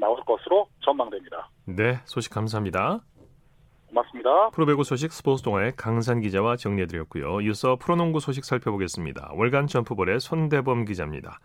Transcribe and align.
나올 0.00 0.18
것으로 0.24 0.66
전망됩니다. 0.80 1.48
네, 1.66 2.00
소식 2.04 2.32
감사합니다. 2.32 3.00
고맙습니다. 3.88 4.50
프로배구 4.50 4.84
소식 4.84 5.12
스포츠 5.12 5.42
동아의 5.42 5.72
강산 5.76 6.20
기자와 6.20 6.56
정리해드렸고요. 6.56 7.40
이어서 7.42 7.76
프로농구 7.76 8.20
소식 8.20 8.44
살펴보겠습니다. 8.44 9.32
월간 9.34 9.66
점프볼의 9.66 10.20
손대범 10.20 10.84
기자입니다. 10.84 11.38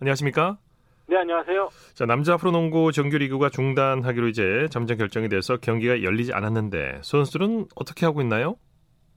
안녕하십니까? 0.00 0.58
네, 1.06 1.16
안녕하세요. 1.16 1.68
자, 1.94 2.06
남자 2.06 2.36
프로농구 2.36 2.92
정규리그가 2.92 3.50
중단하기로 3.50 4.28
이제 4.28 4.66
점점 4.70 4.96
결정이 4.96 5.28
돼서 5.28 5.56
경기가 5.56 6.02
열리지 6.02 6.32
않았는데 6.32 7.00
선수들은 7.02 7.66
어떻게 7.74 8.06
하고 8.06 8.20
있나요? 8.22 8.56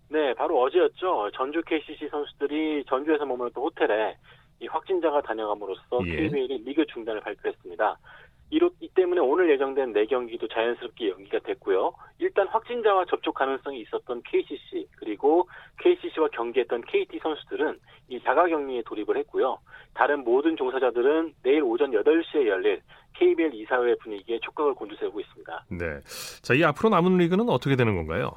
네, 0.09 0.33
바로 0.33 0.61
어제였죠. 0.61 1.31
전주 1.35 1.61
KCC 1.65 2.09
선수들이 2.09 2.85
전주에서 2.87 3.25
머물렀던 3.25 3.63
호텔에 3.63 4.17
이 4.59 4.67
확진자가 4.67 5.21
다녀감으로써 5.21 5.99
예. 6.05 6.15
KBL이 6.15 6.63
리그 6.65 6.85
중단을 6.87 7.21
발표했습니다. 7.21 7.97
이로, 8.53 8.69
이 8.79 8.87
때문에 8.89 9.19
오늘 9.19 9.49
예정된 9.49 9.93
4경기도 9.93 10.47
자연스럽게 10.53 11.09
연기가 11.09 11.39
됐고요. 11.39 11.91
일단 12.19 12.47
확진자와 12.49 13.05
접촉 13.09 13.33
가능성이 13.33 13.81
있었던 13.81 14.21
KCC 14.23 14.87
그리고 14.97 15.49
KCC와 15.79 16.27
경기했던 16.27 16.83
KT 16.83 17.19
선수들은 17.23 17.79
이 18.09 18.21
자가격리에 18.21 18.83
돌입을 18.85 19.17
했고요. 19.17 19.57
다른 19.95 20.23
모든 20.23 20.55
종사자들은 20.55 21.33
내일 21.41 21.63
오전 21.63 21.89
8시에 21.91 22.45
열릴 22.45 22.79
KBL 23.15 23.55
이사회 23.55 23.95
분위기에 23.95 24.39
촉각을 24.43 24.75
곤두세우고 24.75 25.19
있습니다. 25.19 25.65
네. 25.71 25.99
자, 26.43 26.53
이 26.53 26.63
앞으로 26.63 26.89
남은 26.89 27.17
리그는 27.17 27.49
어떻게 27.49 27.75
되는 27.75 27.95
건가요? 27.95 28.33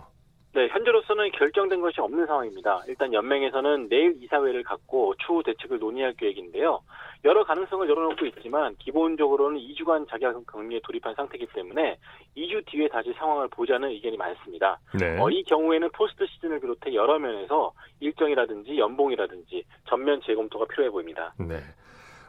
네, 0.56 0.68
현재로서는 0.68 1.32
결정된 1.32 1.82
것이 1.82 2.00
없는 2.00 2.24
상황입니다. 2.24 2.82
일단 2.88 3.12
연맹에서는 3.12 3.90
내일 3.90 4.16
이사회를 4.22 4.62
갖고 4.62 5.14
추후 5.18 5.42
대책을 5.42 5.78
논의할 5.78 6.14
계획인데요. 6.14 6.80
여러 7.26 7.44
가능성을 7.44 7.86
열어놓고 7.86 8.24
있지만 8.24 8.74
기본적으로는 8.78 9.60
2주간 9.60 10.08
자격 10.08 10.46
격리에 10.46 10.80
돌입한 10.82 11.14
상태이기 11.14 11.48
때문에 11.54 11.98
2주 12.38 12.64
뒤에 12.64 12.88
다시 12.88 13.12
상황을 13.18 13.48
보자는 13.48 13.90
의견이 13.90 14.16
많습니다. 14.16 14.78
네. 14.98 15.20
어, 15.20 15.28
이 15.28 15.42
경우에는 15.42 15.90
포스트 15.90 16.24
시즌을 16.26 16.60
비롯해 16.60 16.94
여러 16.94 17.18
면에서 17.18 17.74
일정이라든지 18.00 18.78
연봉이라든지 18.78 19.62
전면 19.86 20.22
재검토가 20.24 20.64
필요해 20.70 20.88
보입니다. 20.88 21.34
네. 21.38 21.56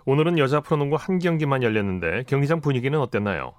오늘은 0.06 0.38
여자 0.38 0.60
프로농구 0.60 0.98
한 1.00 1.20
경기만 1.20 1.64
열렸는데 1.64 2.23
경기장 2.28 2.60
분위기는 2.60 3.00
어땠나요? 3.00 3.54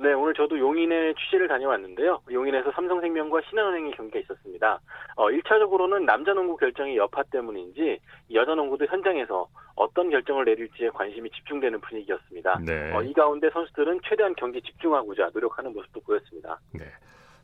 네, 0.00 0.14
오늘 0.14 0.32
저도 0.32 0.58
용인에 0.58 1.12
취재를 1.12 1.46
다녀왔는데요. 1.46 2.20
용인에서 2.32 2.72
삼성생명과 2.72 3.42
신한은행의 3.50 3.92
경기가 3.92 4.18
있었습니다. 4.20 4.80
어, 5.14 5.26
1차적으로는 5.28 6.04
남자 6.04 6.32
농구 6.32 6.56
결정이 6.56 6.96
여파 6.96 7.22
때문인지 7.24 7.98
여자 8.32 8.54
농구도 8.54 8.86
현장에서 8.86 9.46
어떤 9.74 10.08
결정을 10.08 10.46
내릴지에 10.46 10.88
관심이 10.88 11.28
집중되는 11.30 11.82
분위기였습니다. 11.82 12.60
네. 12.64 12.94
어, 12.94 13.02
이 13.02 13.12
가운데 13.12 13.50
선수들은 13.50 14.00
최대한 14.08 14.34
경기에 14.36 14.62
집중하고자 14.62 15.32
노력하는 15.34 15.74
모습도 15.74 16.00
보였습니다. 16.00 16.58
네. 16.72 16.86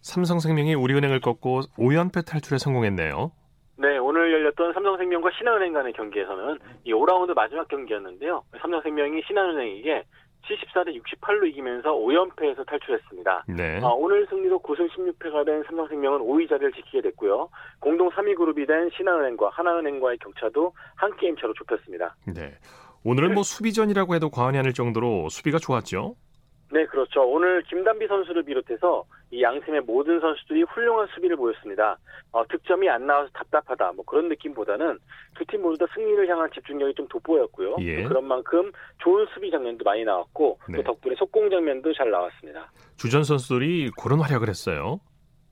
삼성생명이 0.00 0.76
우리은행을 0.76 1.20
꺾고 1.20 1.60
5연패 1.76 2.26
탈출에 2.26 2.56
성공했네요. 2.56 3.32
네, 3.78 3.98
오늘 3.98 4.32
열렸던 4.32 4.72
삼성생명과 4.72 5.30
신한은행 5.36 5.74
간의 5.74 5.92
경기에서는 5.92 6.58
이 6.84 6.94
5라운드 6.94 7.34
마지막 7.34 7.68
경기였는데요. 7.68 8.42
삼성생명이 8.62 9.20
신한은행에게 9.26 10.04
74대 10.44 11.00
68로 11.02 11.46
이기면서 11.48 11.92
5연패에서 11.92 12.66
탈출했습니다. 12.66 13.44
네. 13.48 13.80
어, 13.82 13.88
오늘 13.94 14.26
승리로 14.28 14.60
9승 14.60 14.88
16패가 14.90 15.44
된 15.44 15.62
삼성생명은 15.64 16.20
5위 16.20 16.48
자리를 16.48 16.72
지키게 16.72 17.02
됐고요. 17.02 17.48
공동 17.80 18.10
3위 18.10 18.36
그룹이 18.36 18.66
된 18.66 18.90
신한은행과 18.96 19.50
하나은행과의 19.50 20.18
격차도 20.18 20.72
한 20.94 21.16
게임 21.16 21.36
차로 21.36 21.52
좁혔습니다. 21.54 22.14
네. 22.26 22.54
오늘은 23.04 23.34
뭐 23.34 23.42
수비전이라고 23.42 24.14
해도 24.14 24.30
과언이 24.30 24.58
아닐 24.58 24.72
정도로 24.72 25.28
수비가 25.28 25.58
좋았죠. 25.58 26.16
네, 26.72 26.84
그렇죠. 26.86 27.22
오늘 27.22 27.62
김단비 27.62 28.06
선수를 28.08 28.42
비롯해서 28.42 29.04
이 29.30 29.42
양팀의 29.42 29.82
모든 29.82 30.18
선수들이 30.20 30.62
훌륭한 30.64 31.06
수비를 31.14 31.36
보였습니다. 31.36 31.96
어, 32.32 32.44
득점이 32.48 32.88
안 32.88 33.06
나와서 33.06 33.30
답답하다, 33.34 33.92
뭐 33.92 34.04
그런 34.04 34.28
느낌보다는 34.28 34.98
두 35.36 35.44
팀 35.46 35.62
모두 35.62 35.78
다 35.78 35.86
승리를 35.94 36.28
향한 36.28 36.50
집중력이 36.52 36.94
좀 36.94 37.06
돋보였고요. 37.08 37.76
예. 37.80 38.02
또 38.02 38.08
그런 38.08 38.24
만큼 38.24 38.72
좋은 38.98 39.26
수비 39.32 39.50
장면도 39.50 39.84
많이 39.84 40.04
나왔고 40.04 40.58
네. 40.68 40.76
또 40.78 40.82
덕분에 40.82 41.14
속공 41.16 41.50
장면도 41.50 41.92
잘 41.94 42.10
나왔습니다. 42.10 42.70
주전 42.96 43.22
선수들이 43.22 43.90
그런 44.02 44.20
활약을 44.20 44.48
했어요. 44.48 44.98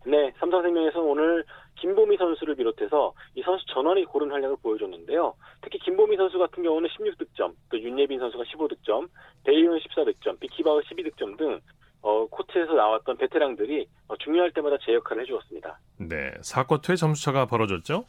네, 0.07 0.33
삼성생명에서는 0.39 1.07
오늘 1.09 1.45
김보미 1.77 2.17
선수를 2.17 2.55
비롯해서 2.57 3.13
이 3.35 3.43
선수 3.43 3.65
전원이 3.67 4.05
고른 4.07 4.31
활약을 4.31 4.57
보여줬는데요. 4.63 5.35
특히 5.61 5.79
김보미 5.79 6.17
선수 6.17 6.39
같은 6.39 6.63
경우는 6.63 6.89
16득점, 6.89 7.55
또 7.71 7.81
윤예빈 7.81 8.19
선수가 8.19 8.45
15득점, 8.45 9.09
배이훈 9.45 9.79
14득점, 9.79 10.41
비키바우 10.41 10.81
12득점 10.81 11.37
등 11.39 11.61
어, 12.03 12.27
코트에서 12.27 12.75
나왔던 12.75 13.17
베테랑들이 13.17 13.89
어, 14.09 14.17
중요할 14.19 14.53
때마다 14.53 14.77
제 14.85 14.93
역할을 14.93 15.23
해주었습니다. 15.23 15.79
네. 16.01 16.33
4쿼터에 16.43 16.97
점수차가 16.97 17.47
벌어졌죠. 17.47 18.05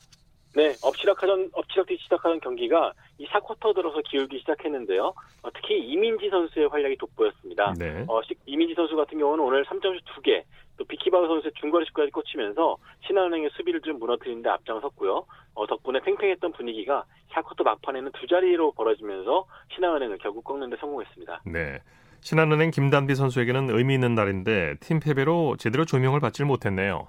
네, 0.55 0.73
엎치락하던 0.81 1.49
엎치락뒤 1.53 1.97
시작하던 2.03 2.39
경기가 2.39 2.93
이 3.17 3.25
4쿼터 3.27 3.75
들어서 3.75 3.99
기울기 4.01 4.39
시작했는데요. 4.39 5.03
어, 5.43 5.49
특히 5.53 5.77
이민지 5.79 6.29
선수의 6.29 6.67
활약이 6.69 6.95
돋보였습니다. 6.97 7.73
네. 7.77 8.05
어, 8.07 8.21
시- 8.23 8.35
이민지 8.45 8.73
선수 8.73 8.95
같은 8.95 9.17
경우는 9.19 9.43
오늘 9.43 9.65
3점슛 9.65 10.01
2개, 10.15 10.43
또 10.77 10.85
비키바우 10.85 11.27
선수의 11.27 11.51
중거리슛까지 11.59 12.11
꽂히면서 12.11 12.77
신한은행의 13.05 13.49
수비를 13.57 13.81
좀 13.81 13.99
무너뜨리는 13.99 14.41
데 14.41 14.49
앞장섰고요. 14.49 15.25
어, 15.55 15.67
덕분에 15.67 15.99
팽팽했던 16.01 16.53
분위기가 16.53 17.03
4쿼터 17.33 17.63
막판에는 17.63 18.11
두 18.13 18.25
자리로 18.27 18.71
벌어지면서 18.73 19.45
신한은행을 19.75 20.17
결국 20.19 20.43
꺾는 20.45 20.69
데 20.69 20.77
성공했습니다. 20.77 21.41
네. 21.47 21.79
신한은행 22.21 22.71
김단비 22.71 23.13
선수에게는 23.15 23.69
의미 23.71 23.93
있는 23.95 24.15
날인데 24.15 24.75
팀 24.79 24.99
패배로 25.01 25.57
제대로 25.57 25.83
조명을 25.85 26.21
받질 26.21 26.45
못했네요. 26.45 27.07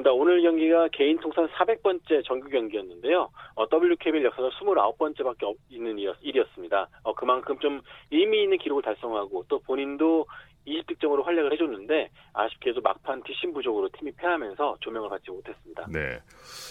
그렇습니다. 0.00 0.12
오늘 0.12 0.42
경기가 0.42 0.88
개인 0.88 1.18
통산 1.20 1.48
400번째 1.48 2.24
정규 2.24 2.48
경기였는데요. 2.48 3.30
어, 3.54 3.64
WKBL 3.72 4.24
역사상 4.24 4.50
29번째밖에 4.50 5.44
없, 5.44 5.56
있는 5.68 5.98
일이었, 5.98 6.16
일이었습니다. 6.22 6.88
어, 7.02 7.14
그만큼 7.14 7.58
좀 7.60 7.80
의미 8.10 8.42
있는 8.42 8.58
기록을 8.58 8.82
달성하고 8.82 9.44
또 9.48 9.60
본인도 9.60 10.26
20득점으로 10.66 11.24
활약을 11.24 11.52
해줬는데 11.52 12.10
아쉽게도 12.34 12.80
막판 12.82 13.22
뒷심 13.22 13.52
부족으로 13.54 13.88
팀이 13.98 14.12
패하면서 14.12 14.76
조명을 14.80 15.08
받지 15.08 15.30
못했습니다. 15.30 15.86
네. 15.90 16.20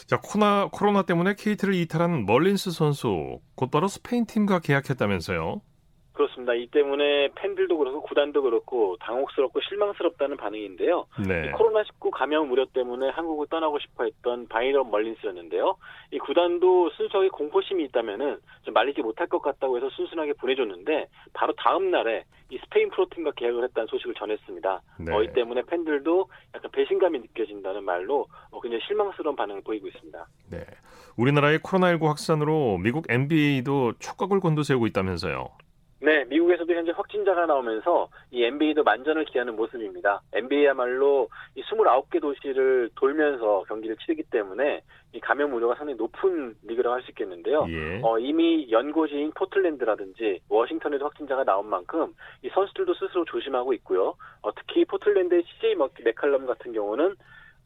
자, 0.08 0.20
코나, 0.22 0.70
코로나 0.72 1.02
때문에 1.04 1.34
KT를 1.38 1.74
이탈한 1.74 2.26
멀린스 2.26 2.72
선수 2.72 3.40
곧바로 3.56 3.88
스페인 3.88 4.26
팀과 4.26 4.60
계약했다면서요. 4.60 5.62
그렇습니다. 6.20 6.54
이 6.54 6.68
때문에 6.68 7.30
팬들도 7.34 7.78
그렇고 7.78 8.02
구단도 8.02 8.42
그렇고 8.42 8.98
당혹스럽고 9.00 9.62
실망스럽다는 9.62 10.36
반응인데요. 10.36 11.06
네. 11.26 11.54
코로나19 11.54 12.12
감염 12.12 12.52
우려 12.52 12.66
때문에 12.66 13.08
한국을 13.08 13.48
떠나고 13.48 13.80
싶어 13.80 14.04
했던 14.04 14.46
바이런 14.50 14.92
멀린스였는데요. 14.92 15.78
이 16.12 16.18
구단도 16.18 16.90
순수하게 16.90 17.30
공포심이 17.30 17.86
있다면은 17.86 18.38
좀 18.64 18.74
말리지 18.74 19.02
못할 19.02 19.28
것 19.28 19.42
같다고 19.42 19.78
해서 19.78 19.90
순순하게 19.92 20.34
보내줬는데 20.34 21.08
바로 21.32 21.54
다음 21.54 21.90
날에 21.90 22.26
이 22.50 22.58
스페인 22.58 22.90
프로팀과 22.90 23.32
계약을 23.38 23.64
했다는 23.64 23.88
소식을 23.88 24.16
전했습니다. 24.16 24.82
네. 25.00 25.14
어, 25.14 25.24
이 25.24 25.32
때문에 25.32 25.62
팬들도 25.62 26.30
약간 26.54 26.70
배신감이 26.72 27.18
느껴진다는 27.20 27.86
말로 27.86 28.28
어, 28.52 28.60
굉장히 28.60 28.84
실망스러운 28.88 29.38
반응을 29.38 29.62
보이고 29.62 29.88
있습니다. 29.88 30.28
네. 30.52 30.66
우리나라의 31.16 31.60
코로나19 31.60 32.08
확산으로 32.08 32.78
미국 32.78 33.06
NBA도 33.08 33.94
촉각을 34.00 34.42
곤두세우고 34.42 34.86
있다면서요. 34.88 35.48
네, 36.02 36.24
미국에서도 36.26 36.74
현재 36.74 36.92
확진자가 36.96 37.46
나오면서 37.46 38.08
이 38.32 38.44
NBA도 38.44 38.84
만전을 38.84 39.26
기하는 39.26 39.56
모습입니다. 39.58 40.22
NBA야말로 40.34 41.28
이 41.56 41.62
29개 41.64 42.22
도시를 42.22 42.90
돌면서 42.96 43.64
경기를 43.68 43.98
치르기 43.98 44.24
때문에 44.32 44.82
이 45.12 45.20
감염 45.20 45.54
우려가 45.54 45.76
상당히 45.76 45.98
높은 45.98 46.56
리그라고 46.64 46.94
할 46.96 47.02
수 47.02 47.12
있겠는데요. 47.12 47.66
예. 47.70 48.00
어, 48.04 48.18
이미 48.20 48.72
연고지인 48.72 49.32
포틀랜드라든지 49.36 50.40
워싱턴에도 50.48 51.04
확진자가 51.06 51.44
나온 51.44 51.68
만큼 51.68 52.14
이 52.44 52.50
선수들도 52.50 52.94
스스로 52.94 53.26
조심하고 53.26 53.74
있고요. 53.74 54.16
어, 54.42 54.54
특히 54.56 54.86
포틀랜드의 54.86 55.44
CJ 55.44 55.76
맥- 55.76 55.92
맥칼럼 56.04 56.46
같은 56.46 56.72
경우는 56.72 57.16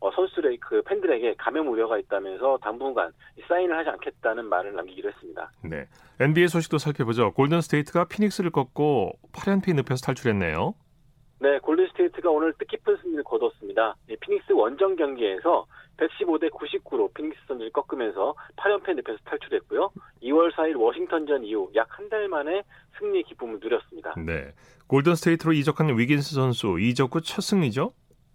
어, 0.03 0.11
선수들의 0.11 0.57
그 0.57 0.81
팬들에게 0.81 1.35
감염 1.38 1.69
우려가 1.69 1.97
있다면서 1.97 2.57
당분간 2.61 3.13
이 3.38 3.41
사인을 3.47 3.77
하지 3.77 3.89
않겠다는 3.89 4.44
말을 4.45 4.73
남기기로 4.75 5.09
했습니다. 5.09 5.50
네. 5.63 5.88
NBA 6.19 6.50
소식도 6.50 6.77
살펴보죠. 6.77 7.31
골든 7.31 7.61
스테이트가 7.61 8.05
피닉스를 8.09 8.51
꺾고 8.51 9.13
8연패 9.31 9.73
늪에서 9.75 10.05
탈출했네요. 10.05 10.73
네, 11.39 11.57
골든 11.59 11.88
스테이트가 11.91 12.29
오늘 12.29 12.51
뜻깊은 12.59 12.97
승리를 13.01 13.23
거뒀습니다. 13.23 13.95
이 14.09 14.17
피닉스 14.19 14.51
원정 14.51 14.97
경기에서 14.97 15.65
115대 15.95 16.49
99로 16.51 17.13
피닉스 17.13 17.39
선스를 17.47 17.71
꺾으면서 17.71 18.35
8연패 18.57 18.95
늪에서 18.95 19.19
탈출했고요. 19.23 19.89
2월 20.21 20.51
4일 20.53 20.77
워싱턴전 20.77 21.45
이후 21.45 21.71
약 21.75 21.88
한 21.97 22.09
달 22.09 22.27
만에 22.27 22.63
승리의 22.99 23.23
기쁨을 23.23 23.59
누렸습니다. 23.61 24.13
네. 24.17 24.51
골든 24.88 25.15
스테이트로 25.15 25.53
이적한 25.53 25.97
위긴스 25.97 26.35
선수 26.35 26.77
이적 26.79 27.15
후 27.15 27.21
첫 27.21 27.41
승리죠? 27.41 27.94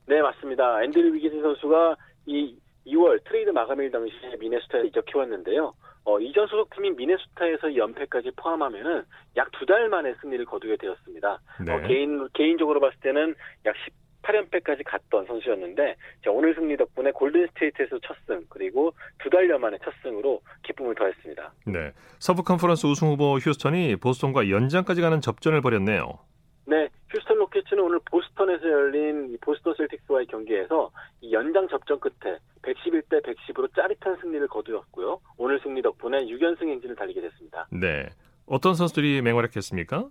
네, 0.09 0.23
맞습니다. 0.23 0.83
앤드류 0.85 1.15
위긴스 1.15 1.43
선수가 1.43 1.97
이 2.27 2.57
2월 2.87 3.23
트레이드 3.25 3.51
마감일 3.51 3.91
당시에 3.91 4.37
미네소타에 4.41 4.87
이적해왔는데요. 4.87 5.75
어, 6.05 6.19
이전 6.21 6.47
소속팀인 6.47 6.97
미네소타에서 6.97 7.77
연패까지 7.77 8.31
포함하면은 8.37 9.05
약 9.37 9.51
두 9.53 9.67
달 9.67 9.89
만에 9.91 10.15
승리를 10.23 10.43
거두게 10.47 10.77
되었습니다. 10.79 11.39
네. 11.67 11.73
어, 11.75 11.81
개인 11.87 12.27
개인적으로 12.33 12.81
봤을 12.81 12.99
때는 13.01 13.35
약 13.67 13.75
18연패까지 14.23 14.83
갔던 14.87 15.27
선수였는데 15.27 15.97
자, 16.25 16.31
오늘 16.31 16.55
승리 16.55 16.77
덕분에 16.79 17.11
골든 17.13 17.47
스테이트에서 17.49 17.99
첫 18.01 18.17
승 18.27 18.43
그리고 18.49 18.95
두 19.19 19.29
달여 19.31 19.59
만에 19.59 19.77
첫 19.85 19.93
승으로 20.03 20.41
기쁨을 20.63 20.95
더했습니다. 20.95 21.53
네. 21.67 21.93
서부 22.19 22.43
컨퍼런스 22.43 22.87
우승 22.87 23.09
후보 23.09 23.37
휴스턴이 23.37 23.97
보스턴과 23.97 24.49
연장까지 24.49 25.03
가는 25.03 25.21
접전을 25.21 25.61
벌였네요. 25.61 26.19
네, 26.69 26.91
휴스턴 27.09 27.38
로켓츠는 27.38 27.82
오늘 27.82 27.99
보스턴에서 28.05 28.69
열린 28.69 29.32
이 29.32 29.38
보스턴 29.38 29.75
셀틱스와의 29.75 30.26
경기에서 30.26 30.91
이 31.23 31.32
연장 31.32 31.67
접전 31.67 31.99
끝에 31.99 32.37
111대 32.61 33.23
110으로 33.25 33.75
짜릿한 33.75 34.19
승리를 34.20 34.47
거두었고요. 34.49 35.19
오늘 35.38 35.59
승리 35.61 35.81
덕분에 35.81 36.19
6연승 36.26 36.69
행진을 36.69 36.94
달리게 36.94 37.23
됐습니다. 37.23 37.67
네. 37.73 38.11
어떤 38.44 38.75
선수들이 38.75 39.23
맹활약했습니까? 39.23 40.09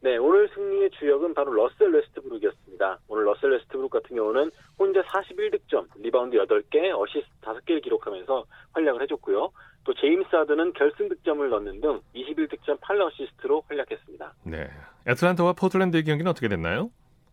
네, 0.00 0.16
오늘 0.16 0.48
승리의 0.54 0.90
주역은 0.92 1.34
바로 1.34 1.52
러셀 1.52 1.90
웨스트브룩이었습니다. 1.90 3.00
오늘 3.08 3.26
러셀 3.26 3.50
웨스트브룩 3.50 3.90
같은 3.90 4.16
경우는 4.16 4.50
혼자 4.78 5.02
41득점, 5.02 5.88
리바운드 5.98 6.38
8개, 6.38 6.90
어시스트 6.98 7.30
5개를 7.42 7.82
기록하면서 7.82 8.46
활약을 8.72 9.02
해줬고요. 9.02 9.50
또 9.88 9.94
제임스 9.94 10.28
하든은 10.36 10.74
결승 10.74 11.08
득점을 11.08 11.48
넣는 11.48 11.80
등 11.80 12.02
21득점 12.14 12.78
8어시스트로 12.78 13.62
활약했습니다. 13.68 14.34
네. 14.44 14.68
애틀란타와 15.06 15.54
포틀랜드의 15.54 16.04
경기는 16.04 16.30
어떻게 16.30 16.46
됐나요? 16.46 16.90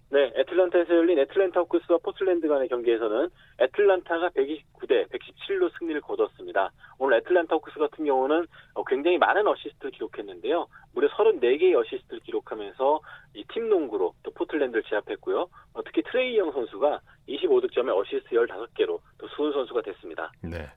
네, 0.09 0.31
애틀란타에서 0.37 0.95
열린 0.95 1.19
애틀란타 1.19 1.59
호크스와 1.59 1.97
포틀랜드 1.97 2.47
간의 2.47 2.69
경기에서는 2.69 3.27
애틀란타가 3.59 4.29
129대 4.29 5.09
117로 5.09 5.69
승리를 5.77 5.99
거뒀습니다. 5.99 6.71
오늘 6.97 7.17
애틀란타 7.17 7.55
호크스 7.55 7.77
같은 7.77 8.05
경우는 8.05 8.47
어, 8.75 8.83
굉장히 8.85 9.17
많은 9.17 9.45
어시스트를 9.45 9.91
기록했는데요. 9.91 10.65
무려 10.93 11.09
34개의 11.09 11.75
어시스트를 11.77 12.21
기록하면서 12.21 13.01
이 13.33 13.43
팀 13.49 13.67
농구로 13.67 14.13
또 14.23 14.31
포틀랜드를 14.31 14.83
제압했고요. 14.83 15.49
어, 15.73 15.83
특히 15.83 16.01
트레이 16.03 16.37
영 16.37 16.53
선수가 16.53 17.01
25득점에 17.27 17.93
어시스트 17.93 18.29
15개로 18.29 18.99
또 19.17 19.27
수훈 19.35 19.51
선수가 19.51 19.81
됐습니다. 19.81 20.31
네. 20.41 20.69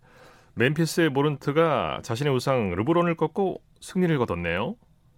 멤피스의 0.59 1.11
모란트가 1.11 2.01
자신의 2.03 2.35
우상 2.35 2.75
르브론을 2.75 3.15
꺾고 3.15 3.61
승리를 3.81 4.19
거뒀네요. 4.19 4.75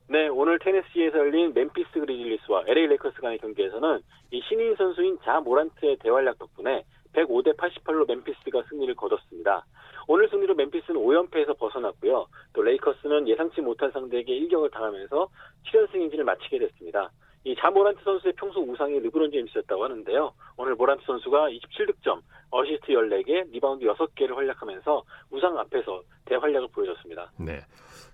네, 0.08 0.28
오늘 0.28 0.58
테네시에서 0.58 1.16
열린 1.16 1.54
멤피스 1.54 1.92
그리즐리스와 1.92 2.64
LA 2.66 2.88
레이커스 2.88 3.20
간의 3.22 3.38
경기에서는 3.38 4.00
이 4.32 4.42
신인 4.46 4.76
선수인 4.76 5.18
자 5.24 5.40
모란트의 5.40 5.96
대활약 6.00 6.38
덕분에 6.38 6.84
105대 7.14 7.56
88로 7.56 8.06
멤피스가 8.06 8.64
승리를 8.68 8.94
거뒀습니다. 8.94 9.64
오늘 10.08 10.28
승리로 10.28 10.54
멤피스는 10.56 11.00
5연패에서 11.00 11.58
벗어났고요. 11.58 12.26
또 12.52 12.62
레이커스는 12.62 13.26
예상치 13.26 13.62
못한 13.62 13.90
상대에게 13.92 14.34
일격을 14.34 14.70
당하면서 14.70 15.28
7연승 15.72 15.94
행진을 15.94 16.24
마치게 16.24 16.58
됐습니다. 16.58 17.10
이 17.44 17.56
자모란트 17.58 18.02
선수의 18.04 18.34
평소 18.36 18.60
우상이 18.60 18.98
르브론 19.00 19.30
제임스였다고 19.30 19.84
하는데요. 19.84 20.32
오늘 20.56 20.74
모란트 20.74 21.02
선수가 21.06 21.48
27득점, 21.50 22.20
어시스트 22.50 22.88
14개, 22.88 23.50
리바운드 23.50 23.86
6개를 23.86 24.34
활약하면서 24.34 25.02
우상 25.30 25.58
앞에서 25.58 26.02
대활약을 26.26 26.68
보여줬습니다. 26.72 27.32
네. 27.38 27.60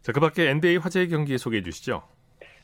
자, 0.02 0.12
그 0.12 0.20
밖에 0.20 0.50
NBA 0.50 0.76
화제의 0.76 1.08
경기 1.08 1.36
소개해 1.38 1.62
주시죠. 1.62 2.02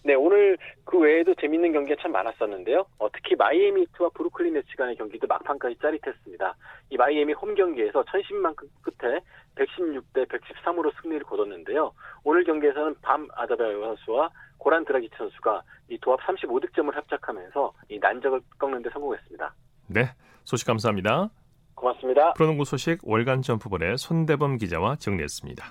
네, 0.05 0.15
오늘 0.15 0.59
그 0.85 0.99
외에도 0.99 1.35
재밌는 1.35 1.73
경기가 1.73 2.01
참 2.03 2.13
많았었는데요. 2.13 2.87
어, 2.99 3.09
특히 3.13 3.37
마이애미 3.37 3.83
히트와 3.83 4.11
브루클린 4.15 4.55
네츠 4.55 4.77
간의 4.77 4.97
경기도 4.97 5.27
막판까지 5.29 5.77
짜릿했습니다. 5.81 6.57
이 6.91 6.97
마이애미 6.97 7.33
홈 7.35 7.55
경기에서 7.55 8.03
1010만 8.05 8.57
끝에 8.83 9.21
116대 9.55 10.27
113으로 10.29 10.93
승리를 11.01 11.25
거뒀는데요. 11.25 11.93
오늘 12.25 12.43
경기에서는 12.45 12.97
밤 13.03 13.29
아자바요 13.35 13.81
선수와 13.81 14.31
고란 14.59 14.85
드라기치 14.85 15.15
선수가 15.17 15.63
이 15.89 15.99
도합 15.99 16.21
35득점을 16.21 16.93
합작하면서 16.93 17.73
이 17.91 17.99
난적을 17.99 18.41
꺾는 18.59 18.83
데 18.83 18.91
성공했습니다. 18.91 19.55
네. 19.89 20.11
소식 20.45 20.67
감사합니다. 20.67 21.31
고맙습니다. 21.75 22.33
프로농구 22.35 22.65
소식 22.65 22.99
월간 23.03 23.43
점프볼의 23.43 23.99
손대범 23.99 24.59
기자와 24.59 24.97
정리했습니다. 24.97 25.65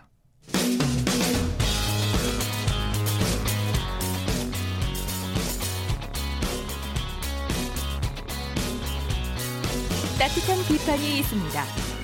따뜻한 10.21 10.53
비판이 10.69 11.17
있습니다. 11.17 11.57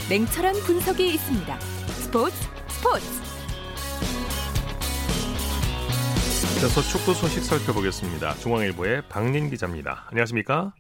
냉철한 0.10 0.56
분석이 0.66 1.06
있습니다. 1.06 1.54
스포츠 2.02 2.34
스포츠 2.66 3.06
이어서 6.58 6.82
축구 6.82 7.14
소식 7.14 7.46
살펴보겠습니다. 7.46 8.34
중앙일보의 8.42 9.04
박린 9.08 9.52
기자입니다. 9.52 10.08
안녕하십니까? 10.10 10.74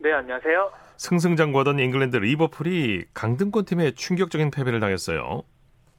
네, 0.00 0.14
안녕하세요. 0.14 0.72
승승장구하던 0.96 1.78
잉글랜드 1.78 2.16
리버풀이 2.16 3.04
강등권 3.12 3.66
팀에 3.66 3.90
충격적인 3.90 4.50
패배를 4.50 4.80
당했어요. 4.80 5.42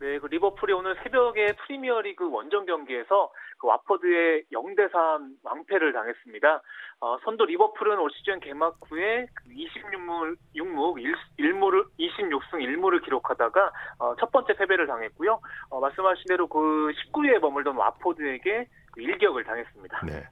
네, 0.01 0.17
그 0.17 0.25
리버풀이 0.25 0.73
오늘 0.73 0.97
새벽에 1.03 1.53
프리미어리그 1.67 2.31
원정 2.31 2.65
경기에서 2.65 3.29
그 3.59 3.67
왓포드에 3.67 4.45
0대 4.53 4.91
3 4.91 5.35
완패를 5.43 5.93
당했습니다. 5.93 6.61
어, 7.01 7.17
선두 7.23 7.45
리버풀은 7.45 7.99
올 7.99 8.09
시즌 8.11 8.39
개막 8.39 8.77
후에 8.87 9.27
그 9.33 9.49
26무, 9.49 10.37
6무, 10.55 11.15
1, 11.37 11.53
무를 11.53 11.83
26승 11.99 12.53
1무를 12.53 13.03
기록하다가 13.03 13.71
어, 13.99 14.15
첫 14.19 14.31
번째 14.31 14.53
패배를 14.53 14.87
당했고요. 14.87 15.39
어, 15.69 15.79
말씀하신 15.79 16.25
대로 16.27 16.47
그 16.47 16.91
19위에 17.13 17.39
머물던 17.39 17.75
왓포드에게 17.75 18.67
그 18.91 19.01
일격을 19.01 19.43
당했습니다. 19.43 20.05
네. 20.05 20.23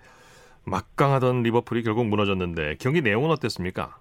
막강하던 0.66 1.44
리버풀이 1.44 1.84
결국 1.84 2.06
무너졌는데 2.08 2.76
경기 2.80 3.02
내용은 3.02 3.30
어땠습니까? 3.32 3.98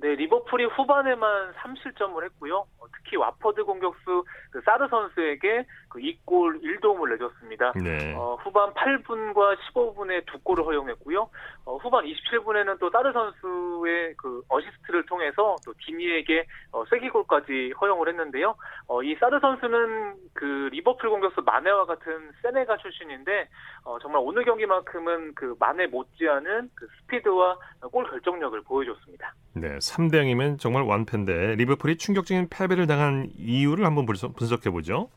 네, 0.00 0.14
리버풀이 0.16 0.66
후반에만 0.66 1.54
3실점을 1.54 2.22
했고요. 2.24 2.66
어, 2.78 2.84
특히 2.94 3.16
왓포드 3.16 3.64
공격수 3.64 4.22
그 4.50 4.60
사르 4.66 4.86
선수에게 4.86 5.64
그 5.88 5.98
2골 5.98 6.62
1도움을 6.62 7.10
내줬습니다. 7.12 7.72
네. 7.82 8.14
어, 8.14 8.36
후반 8.42 8.74
8분과 8.74 9.56
15분에 9.56 10.26
두 10.26 10.38
골을 10.40 10.66
허용했고요. 10.66 11.30
어, 11.64 11.76
후반 11.78 12.04
27분에는 12.04 12.78
또 12.80 12.90
사르 12.90 13.14
선수의 13.14 14.14
그 14.18 14.42
어시스트를 14.50 15.06
통해서 15.06 15.56
또 15.64 15.72
디니에게 15.86 16.44
어, 16.72 16.84
쐐기골까지 16.84 17.72
허용을 17.80 18.08
했는데요. 18.10 18.54
어, 18.88 19.02
이 19.02 19.14
사르 19.14 19.40
선수는 19.40 20.16
그 20.34 20.68
리버풀 20.70 21.08
공격수 21.08 21.40
마네와 21.46 21.86
같은 21.86 22.30
세네갈 22.42 22.76
출신인데 22.76 23.48
어, 23.84 23.98
정말 24.00 24.20
오늘 24.22 24.44
경기만큼은 24.44 25.34
그 25.34 25.56
마네 25.58 25.86
못지않은 25.86 26.70
그 26.74 26.86
스피드와 27.00 27.56
골 27.90 28.04
결정력을 28.10 28.60
보여줬습니다. 28.64 29.34
네, 29.54 29.68
3대 29.78 30.14
0이면 30.14 30.41
정말 30.58 30.82
완패인데 30.84 31.56
리버풀이 31.56 31.96
충격적인 31.96 32.48
패배를 32.50 32.86
당한 32.86 33.30
이유를 33.36 33.84
한번 33.84 34.06
분석해 34.06 34.70
보죠. 34.70 35.08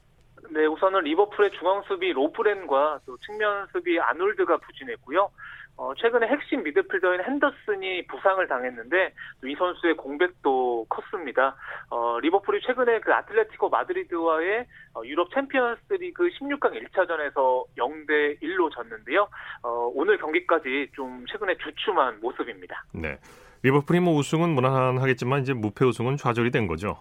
네, 0.52 0.66
우선은 0.66 1.02
리버풀의 1.02 1.52
중앙 1.60 1.82
수비 1.84 2.14
로브렌과 2.14 3.02
또 3.06 3.18
측면 3.18 3.68
수비 3.74 4.00
아놀드가 4.00 4.58
부진했고요. 4.58 5.30
어, 5.78 5.94
최근에 5.96 6.28
핵심 6.28 6.64
미드필더인 6.64 7.22
핸더슨이 7.22 8.08
부상을 8.08 8.48
당했는데 8.48 9.14
이 9.44 9.56
선수의 9.56 9.98
공백도 9.98 10.86
컸습니다. 10.90 11.56
어, 11.90 12.18
리버풀이 12.22 12.62
최근에 12.62 13.02
그 13.02 13.14
아틀레티코 13.14 13.70
마드리드와의 13.70 14.66
어, 14.94 15.02
유럽 15.04 15.34
챔피언스리그 15.34 16.30
16강 16.30 16.82
1차전에서 16.82 17.66
0대 17.78 18.42
1로 18.42 18.72
졌는데요. 18.74 19.28
어, 19.64 19.92
오늘 19.94 20.18
경기까지 20.18 20.92
좀 20.94 21.26
최근에 21.30 21.58
주춤한 21.58 22.22
모습입니다. 22.22 22.86
네. 22.94 23.20
리버풀이 23.66 24.00
뭐 24.00 24.14
우승은 24.14 24.54
무난하겠지만 24.54 25.42
이제 25.42 25.54
무패 25.54 25.86
우승은 25.86 26.18
좌절이 26.18 26.52
된 26.52 26.68
거죠. 26.68 27.00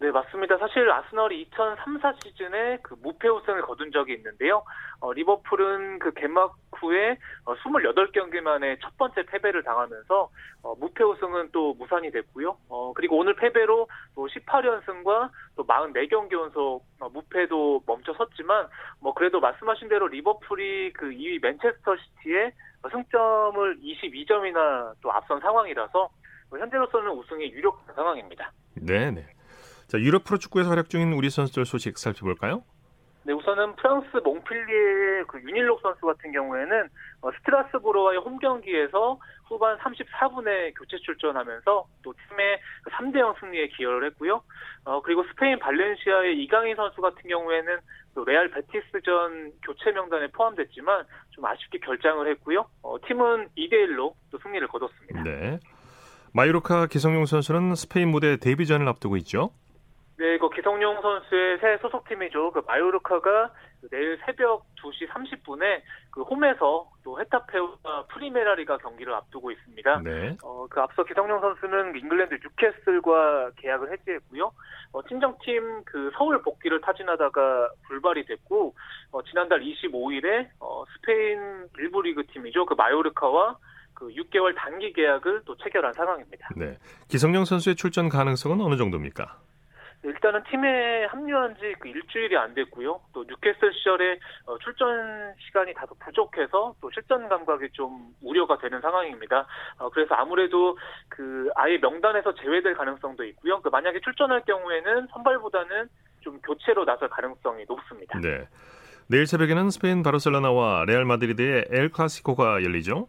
네, 0.00 0.12
맞습니다. 0.12 0.56
사실 0.58 0.88
아스널이 0.88 1.40
2003, 1.42 1.98
4 1.98 2.12
시즌에 2.22 2.78
그 2.82 2.94
무패 3.02 3.28
우승을 3.28 3.62
거둔 3.62 3.90
적이 3.90 4.14
있는데요. 4.14 4.62
어, 5.00 5.12
리버풀은 5.12 5.98
그 5.98 6.12
개막 6.14 6.54
후에 6.76 7.18
어, 7.44 7.54
28경기 7.56 8.40
만에 8.40 8.78
첫 8.80 8.96
번째 8.96 9.24
패배를 9.24 9.64
당하면서 9.64 10.30
어, 10.62 10.74
무패 10.76 11.02
우승은 11.02 11.50
또 11.50 11.74
무산이 11.74 12.12
됐고요. 12.12 12.56
어, 12.68 12.92
그리고 12.94 13.18
오늘 13.18 13.34
패배로 13.34 13.88
또 14.14 14.28
18연승과 14.28 15.30
또 15.56 15.66
44경기 15.66 16.32
연속 16.32 16.84
어, 17.00 17.08
무패도 17.08 17.82
멈춰섰지만 17.84 18.68
뭐 19.00 19.14
그래도 19.14 19.40
말씀하신 19.40 19.88
대로 19.88 20.06
리버풀이 20.06 20.92
그 20.92 21.10
2위 21.10 21.42
맨체스터 21.42 21.96
시티에 21.96 22.52
승점을 22.88 23.78
22점이나 23.80 24.92
또 25.02 25.10
앞선 25.10 25.40
상황이라서 25.40 26.08
뭐 26.50 26.58
현재로서는 26.58 27.10
우승이 27.10 27.50
유력한 27.50 27.96
상황입니다. 27.96 28.52
네, 28.76 29.10
네. 29.10 29.26
자, 29.88 29.98
유럽 29.98 30.24
프로축구에서 30.24 30.68
활약 30.68 30.90
중인 30.90 31.14
우리 31.14 31.30
선수들 31.30 31.64
소식 31.64 31.96
살펴볼까요? 31.96 32.62
네, 33.24 33.32
우선은 33.32 33.76
프랑스 33.76 34.18
몽펠리에 34.22 35.24
그 35.26 35.40
윤일록 35.40 35.80
선수 35.80 36.02
같은 36.04 36.30
경우에는 36.30 36.88
어, 37.22 37.30
스트라스부르와의 37.32 38.18
홈 38.20 38.38
경기에서 38.38 39.18
후반 39.46 39.78
34분에 39.78 40.74
교체 40.76 40.98
출전하면서 40.98 41.86
또 42.02 42.14
팀의 42.28 42.58
3대 42.90 43.18
0 43.18 43.34
승리에 43.40 43.68
기여를 43.68 44.08
했고요. 44.10 44.42
어, 44.84 45.00
그리고 45.00 45.24
스페인 45.24 45.58
발렌시아의 45.58 46.38
이강인 46.42 46.76
선수 46.76 47.00
같은 47.00 47.22
경우에는 47.26 47.78
또 48.14 48.24
레알 48.24 48.50
베티스전 48.50 49.52
교체 49.62 49.90
명단에 49.92 50.28
포함됐지만 50.28 51.04
좀 51.30 51.46
아쉽게 51.46 51.78
결장을 51.78 52.28
했고요. 52.30 52.66
어, 52.82 52.96
팀은 53.06 53.48
2대 53.56 53.72
1로 53.72 54.12
또 54.30 54.38
승리를 54.42 54.68
거뒀습니다. 54.68 55.22
네. 55.22 55.58
마요르카 56.34 56.86
기성용 56.88 57.24
선수는 57.24 57.74
스페인 57.74 58.10
무대 58.10 58.36
데뷔전을 58.36 58.86
앞두고 58.86 59.16
있죠. 59.18 59.50
네, 60.18 60.36
그 60.36 60.50
기성용 60.50 61.00
선수의 61.00 61.58
새 61.60 61.78
소속팀이죠. 61.80 62.50
그 62.50 62.62
마요르카가 62.66 63.52
내일 63.92 64.18
새벽 64.26 64.66
2시 64.82 65.08
30분에 65.08 65.82
그 66.10 66.22
홈에서 66.22 66.90
또 67.04 67.20
헤타페와 67.20 68.06
프리메라리가 68.08 68.78
경기를 68.78 69.14
앞두고 69.14 69.52
있습니다. 69.52 70.02
네. 70.02 70.36
어, 70.42 70.66
그 70.68 70.80
앞서 70.80 71.04
기성용 71.04 71.40
선수는 71.40 71.96
잉글랜드 71.96 72.34
뉴캐슬과 72.34 73.52
계약을 73.58 73.92
해지했고요. 73.92 74.50
어, 74.90 75.02
친정팀 75.06 75.84
그 75.84 76.10
서울 76.16 76.42
복귀를 76.42 76.80
타진하다가 76.80 77.70
불발이 77.86 78.26
됐고, 78.26 78.74
어, 79.12 79.22
지난달 79.22 79.60
25일에 79.60 80.48
어, 80.58 80.84
스페인 80.96 81.68
1부 81.78 82.02
리그 82.02 82.26
팀이죠. 82.26 82.66
그 82.66 82.74
마요르카와 82.74 83.56
그 83.94 84.08
6개월 84.08 84.56
단기 84.56 84.92
계약을 84.92 85.42
또 85.44 85.56
체결한 85.58 85.92
상황입니다. 85.92 86.48
네. 86.56 86.76
기성용 87.06 87.44
선수의 87.44 87.76
출전 87.76 88.08
가능성은 88.08 88.60
어느 88.60 88.76
정도입니까? 88.76 89.38
일단은 90.04 90.42
팀에 90.44 91.06
합류한 91.06 91.56
지그 91.56 91.88
일주일이 91.88 92.36
안 92.36 92.54
됐고요. 92.54 93.00
또 93.12 93.24
뉴캐슬 93.24 93.72
시절에 93.74 94.18
어, 94.46 94.56
출전 94.58 95.34
시간이 95.46 95.74
다소 95.74 95.94
부족해서 95.94 96.74
또 96.80 96.90
실전 96.92 97.28
감각이 97.28 97.70
좀 97.72 98.14
우려가 98.22 98.58
되는 98.58 98.80
상황입니다. 98.80 99.46
어, 99.78 99.90
그래서 99.90 100.14
아무래도 100.14 100.78
그 101.08 101.50
아예 101.56 101.78
명단에서 101.78 102.34
제외될 102.34 102.74
가능성도 102.74 103.24
있고요. 103.24 103.60
그 103.60 103.68
만약에 103.70 104.00
출전할 104.00 104.42
경우에는 104.46 105.08
선발보다는 105.12 105.88
좀 106.20 106.40
교체로 106.42 106.84
나설 106.84 107.08
가능성이 107.08 107.64
높습니다. 107.68 108.20
네. 108.20 108.46
내일 109.08 109.26
새벽에는 109.26 109.70
스페인 109.70 110.02
바르셀로나와 110.02 110.84
레알 110.86 111.04
마드리드의 111.06 111.66
엘 111.70 111.90
클라시코가 111.90 112.62
열리죠. 112.62 113.08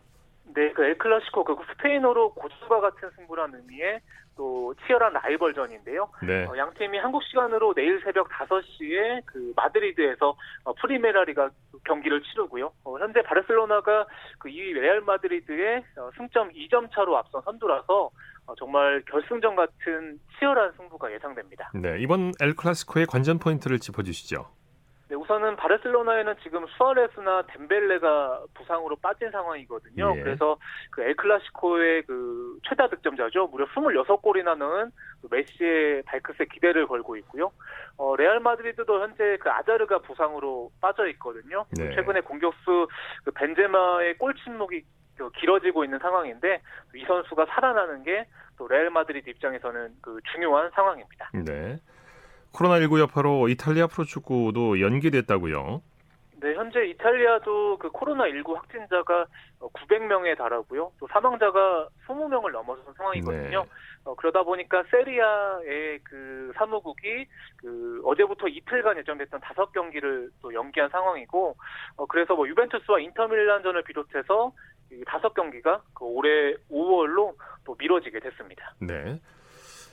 네, 0.55 0.71
그 0.73 0.83
엘 0.83 0.97
클라시코 0.97 1.43
그 1.43 1.55
스페인어로 1.71 2.33
고수가 2.33 2.79
같은 2.81 3.09
승부라는 3.15 3.59
의미의 3.59 3.99
또 4.39 4.73
치열한 4.87 5.11
라이벌전인데요. 5.11 6.07
네. 6.23 6.45
어, 6.45 6.57
양 6.57 6.73
팀이 6.73 6.97
한국 6.97 7.21
시간으로 7.23 7.73
내일 7.73 8.01
새벽 8.05 8.29
5시에 8.29 9.21
그 9.25 9.51
마드리드에서 9.53 10.33
어, 10.63 10.73
프리메라리가 10.75 11.49
경기를 11.83 12.23
치르고요. 12.23 12.71
어, 12.85 12.97
현재 12.99 13.21
바르셀로나가 13.21 14.07
그 14.39 14.47
2위 14.47 14.79
레알 14.79 15.01
마드리드에 15.01 15.83
어, 15.97 16.09
승점 16.15 16.53
2점 16.53 16.89
차로 16.93 17.17
앞선 17.17 17.41
선두라서 17.41 18.09
어, 18.45 18.55
정말 18.55 19.03
결승전 19.11 19.57
같은 19.57 20.17
치열한 20.39 20.71
승부가 20.77 21.11
예상됩니다. 21.11 21.71
네. 21.75 21.97
이번 21.99 22.31
엘 22.41 22.55
클라시코의 22.55 23.07
관전 23.07 23.39
포인트를 23.39 23.79
짚어주시죠. 23.79 24.58
네, 25.09 25.15
우선은 25.15 25.55
바르셀로나에는 25.55 26.35
지금 26.43 26.67
수아레스나 26.67 27.41
뎀벨레가 27.47 28.43
부상으로 28.53 28.95
빠진 28.97 29.31
상황이거든요. 29.31 30.13
예. 30.15 30.21
그래서 30.21 30.57
그 30.91 31.01
엘클라시코의 31.01 32.03
그 32.03 32.59
최다 32.69 32.89
득점자죠. 32.89 33.47
무려 33.47 33.65
26골이나 33.65 34.55
넣은 34.55 34.91
그 35.21 35.27
메시의 35.31 36.03
발끝에 36.03 36.45
기대를 36.53 36.85
걸고 36.85 37.17
있고요. 37.17 37.51
어, 37.97 38.15
레알 38.15 38.39
마드리드도 38.39 39.01
현재 39.01 39.37
그 39.41 39.49
아자르가 39.49 39.97
부상으로 39.99 40.71
빠져 40.79 41.07
있거든요. 41.07 41.65
네. 41.71 41.89
최근에 41.95 42.21
공격수 42.21 42.87
그 43.23 43.31
벤제마의 43.31 44.19
골 44.19 44.35
침묵이 44.35 44.83
그 45.17 45.31
길어지고 45.31 45.83
있는 45.85 45.97
상황인데 45.97 46.61
이 46.95 47.03
선수가 47.05 47.47
살아나는 47.47 48.03
게 48.03 48.27
또 48.59 48.67
레알 48.67 48.89
마드리드 48.89 49.29
입장에서는 49.29 49.95
그 50.01 50.19
중요한 50.33 50.69
상황입니다. 50.71 51.31
네. 51.33 51.77
코로나19 52.53 52.99
여파로 52.99 53.49
이탈리아 53.49 53.87
프로축구도 53.87 54.81
연기됐다고요. 54.81 55.81
네, 56.41 56.53
현재 56.55 56.85
이탈리아도 56.85 57.77
그 57.77 57.89
코로나19 57.89 58.55
확진자가 58.55 59.25
900명에 59.59 60.37
달하고요. 60.37 60.91
또 60.99 61.07
사망자가 61.11 61.89
20명을 62.07 62.51
넘어선 62.51 62.93
상황이거든요. 62.95 63.63
네. 63.63 63.69
어, 64.05 64.15
그러다 64.15 64.43
보니까 64.43 64.83
세리에A의 64.89 65.99
그 66.03 66.53
사무국이 66.55 67.27
그 67.57 68.01
어제부터 68.05 68.47
이틀간 68.47 68.97
예정됐던 68.99 69.41
다섯 69.41 69.71
경기를 69.73 70.31
또 70.41 70.53
연기한 70.53 70.89
상황이고, 70.89 71.57
어, 71.97 72.05
그래서 72.05 72.35
뭐 72.35 72.47
유벤투스와 72.47 72.99
인터밀란전을 73.01 73.83
비롯해서 73.83 74.53
이 74.91 75.03
다섯 75.05 75.33
경기가 75.33 75.81
그 75.93 76.05
올해 76.05 76.55
5월로 76.71 77.35
또 77.65 77.75
미뤄지게 77.77 78.19
됐습니다. 78.21 78.73
네. 78.79 79.19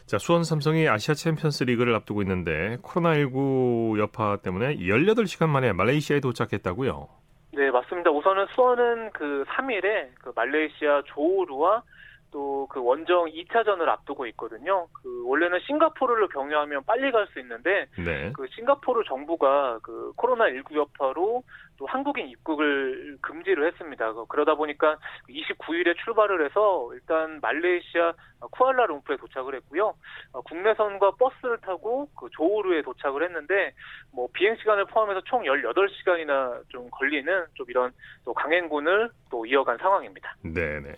자, 0.07 0.19
수원 0.19 0.45
삼성이 0.45 0.89
아시아 0.89 1.15
챔피언스 1.15 1.65
리그를 1.65 1.93
앞두고 1.97 2.23
있는데 2.23 2.77
코로나19 2.77 3.99
여파 3.99 4.37
때문에 4.37 4.77
18시간 4.77 5.49
만에 5.49 5.73
말레이시아에 5.73 6.21
도착했다고요. 6.21 7.09
네, 7.55 7.71
맞습니다. 7.73 8.13
우선은 8.13 8.47
수원은 8.55 9.11
그 9.11 9.45
3일에 9.49 10.11
그 10.23 10.31
말레이시아 10.37 11.03
조우루와 11.07 11.83
또 12.31 12.57
그 12.77 12.83
원정 12.83 13.27
2차전을 13.27 13.89
앞두고 13.89 14.27
있거든요. 14.27 14.87
그 14.93 15.27
원래는 15.27 15.61
싱가포르를 15.61 16.29
경유하면 16.29 16.85
빨리 16.85 17.11
갈 17.11 17.27
수 17.27 17.41
있는데 17.41 17.87
네. 17.99 18.31
그 18.33 18.47
싱가포르 18.55 19.03
정부가 19.05 19.81
그 19.83 20.13
코로나 20.15 20.49
19 20.49 20.77
여파로 20.77 21.43
또 21.77 21.87
한국인 21.87 22.29
입국을 22.29 23.19
금지를 23.21 23.67
했습니다. 23.67 24.13
그 24.13 24.27
그러다 24.27 24.55
보니까 24.55 24.97
29일에 25.29 25.97
출발을 26.05 26.45
해서 26.45 26.91
일단 26.93 27.41
말레이시아 27.41 28.13
쿠알라룸푸르에 28.53 29.17
도착을 29.17 29.55
했고요. 29.57 29.95
어, 30.33 30.41
국내선과 30.43 31.13
버스를 31.13 31.59
타고 31.63 32.09
그 32.17 32.29
조우루에 32.31 32.83
도착을 32.83 33.25
했는데 33.25 33.73
뭐 34.13 34.29
비행 34.33 34.55
시간을 34.57 34.85
포함해서 34.85 35.23
총 35.23 35.43
18시간이나 35.43 36.63
좀 36.69 36.89
걸리는 36.91 37.47
좀 37.55 37.67
이런 37.69 37.93
또 38.25 38.33
강행군을 38.35 39.11
또 39.31 39.45
이어간 39.47 39.79
상황입니다. 39.79 40.37
네, 40.43 40.81
네. 40.81 40.95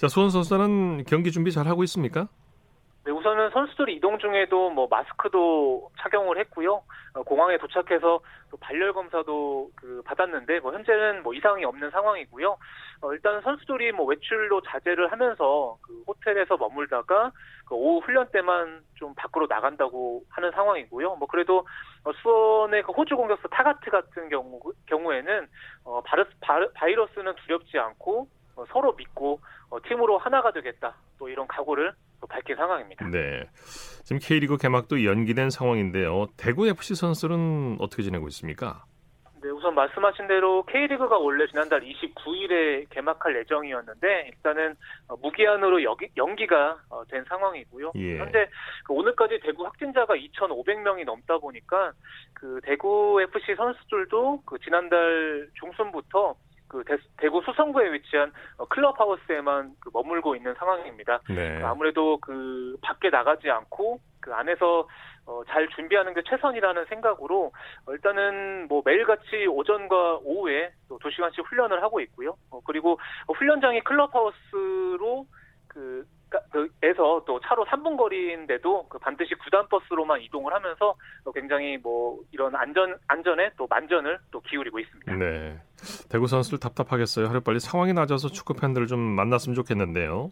자, 0.00 0.08
수원 0.08 0.30
선수는 0.30 1.04
경기 1.04 1.30
준비 1.30 1.52
잘 1.52 1.66
하고 1.66 1.82
있습니까? 1.82 2.26
네, 3.04 3.12
우선은 3.12 3.50
선수들이 3.50 3.96
이동 3.96 4.18
중에도 4.18 4.70
뭐 4.70 4.88
마스크도 4.90 5.90
착용을 6.00 6.38
했고요. 6.38 6.82
어, 7.12 7.22
공항에 7.22 7.58
도착해서 7.58 8.20
또 8.50 8.56
발열 8.56 8.94
검사도 8.94 9.70
그 9.76 10.00
받았는데 10.06 10.60
뭐 10.60 10.72
현재는 10.72 11.22
뭐 11.22 11.34
이상이 11.34 11.66
없는 11.66 11.90
상황이고요. 11.90 12.56
어, 13.02 13.12
일단 13.12 13.42
선수들이 13.42 13.92
뭐 13.92 14.06
외출로 14.06 14.62
자제를 14.62 15.12
하면서 15.12 15.76
그 15.82 16.02
호텔에서 16.06 16.56
머물다가 16.56 17.30
그 17.66 17.74
오후 17.74 17.98
훈련 18.02 18.26
때만 18.30 18.80
좀 18.94 19.14
밖으로 19.14 19.48
나간다고 19.48 20.22
하는 20.30 20.50
상황이고요. 20.52 21.16
뭐 21.16 21.28
그래도 21.28 21.66
어, 22.04 22.12
수원의 22.22 22.84
그 22.84 22.92
호주 22.92 23.16
공격수 23.16 23.48
타가트 23.50 23.90
같은 23.90 24.30
경우 24.30 24.60
경우에는 24.86 25.46
어, 25.84 26.00
바르, 26.06 26.24
바르, 26.40 26.72
바이러스는 26.72 27.34
두렵지 27.44 27.78
않고 27.78 28.20
어, 28.22 28.39
서로 28.72 28.92
믿고 28.94 29.40
어, 29.70 29.78
팀으로 29.86 30.18
하나가 30.18 30.52
되겠다. 30.52 30.96
또 31.18 31.28
이런 31.28 31.46
각오를 31.46 31.92
또 32.20 32.26
밝힌 32.26 32.56
상황입니다. 32.56 33.08
네. 33.08 33.44
지금 34.04 34.18
K리그 34.20 34.56
개막도 34.56 35.04
연기된 35.04 35.50
상황인데요. 35.50 36.26
대구 36.36 36.66
FC 36.68 36.94
선수는 36.94 37.76
어떻게 37.80 38.02
지내고 38.02 38.28
있습니까? 38.28 38.84
네, 39.42 39.48
우선 39.48 39.74
말씀하신 39.74 40.26
대로 40.26 40.62
K리그가 40.64 41.16
원래 41.18 41.46
지난달 41.46 41.80
29일에 41.80 42.86
개막할 42.90 43.36
예정이었는데 43.38 44.28
일단은 44.28 44.76
어, 45.08 45.16
무기한으로 45.16 45.82
연기가 46.16 46.78
어, 46.90 47.02
된 47.06 47.24
상황이고요. 47.24 47.92
예. 47.94 48.18
현재 48.18 48.48
그 48.84 48.92
오늘까지 48.92 49.40
대구 49.42 49.64
확진자가 49.64 50.14
2,500명이 50.14 51.04
넘다 51.04 51.38
보니까 51.38 51.92
그 52.34 52.60
대구 52.64 53.18
FC 53.22 53.54
선수들도 53.56 54.42
그 54.44 54.58
지난달 54.58 55.48
중순부터 55.58 56.34
그 56.70 56.84
대, 57.16 57.28
구 57.28 57.42
수성구에 57.44 57.92
위치한 57.92 58.32
어, 58.56 58.64
클럽하우스에만 58.66 59.72
그 59.80 59.90
머물고 59.92 60.36
있는 60.36 60.54
상황입니다. 60.54 61.20
네. 61.28 61.60
아무래도 61.64 62.16
그 62.18 62.76
밖에 62.80 63.10
나가지 63.10 63.50
않고 63.50 63.98
그 64.20 64.32
안에서 64.32 64.86
어, 65.26 65.42
잘 65.48 65.68
준비하는 65.70 66.14
게 66.14 66.22
최선이라는 66.22 66.84
생각으로 66.86 67.52
어, 67.86 67.92
일단은 67.92 68.68
뭐 68.68 68.82
매일같이 68.84 69.48
오전과 69.48 70.20
오후에 70.22 70.70
또 70.88 70.98
2시간씩 71.00 71.44
훈련을 71.44 71.82
하고 71.82 72.00
있고요. 72.02 72.36
어, 72.50 72.60
그리고 72.64 73.00
어, 73.26 73.32
훈련장이 73.32 73.80
클럽하우스로 73.80 75.26
그 75.66 76.06
에서 76.82 77.22
또 77.26 77.40
차로 77.40 77.64
3분 77.66 77.96
거리인데도 77.96 78.88
그 78.88 78.98
반드시 78.98 79.34
구단 79.34 79.68
버스로만 79.68 80.20
이동을 80.22 80.52
하면서 80.54 80.94
또 81.24 81.32
굉장히 81.32 81.76
뭐 81.76 82.18
이런 82.30 82.54
안전 82.54 82.96
안전에 83.08 83.50
또 83.56 83.66
만전을 83.68 84.18
또 84.30 84.40
기울이고 84.40 84.78
있습니다. 84.78 85.16
네. 85.16 85.58
대구 86.08 86.26
선수들 86.26 86.58
답답하겠어요. 86.60 87.26
하루 87.26 87.40
빨리 87.40 87.58
상황이 87.58 87.92
낮아서 87.92 88.28
축구 88.28 88.54
팬들을 88.54 88.86
좀 88.86 89.00
만났으면 89.00 89.54
좋겠는데요. 89.54 90.30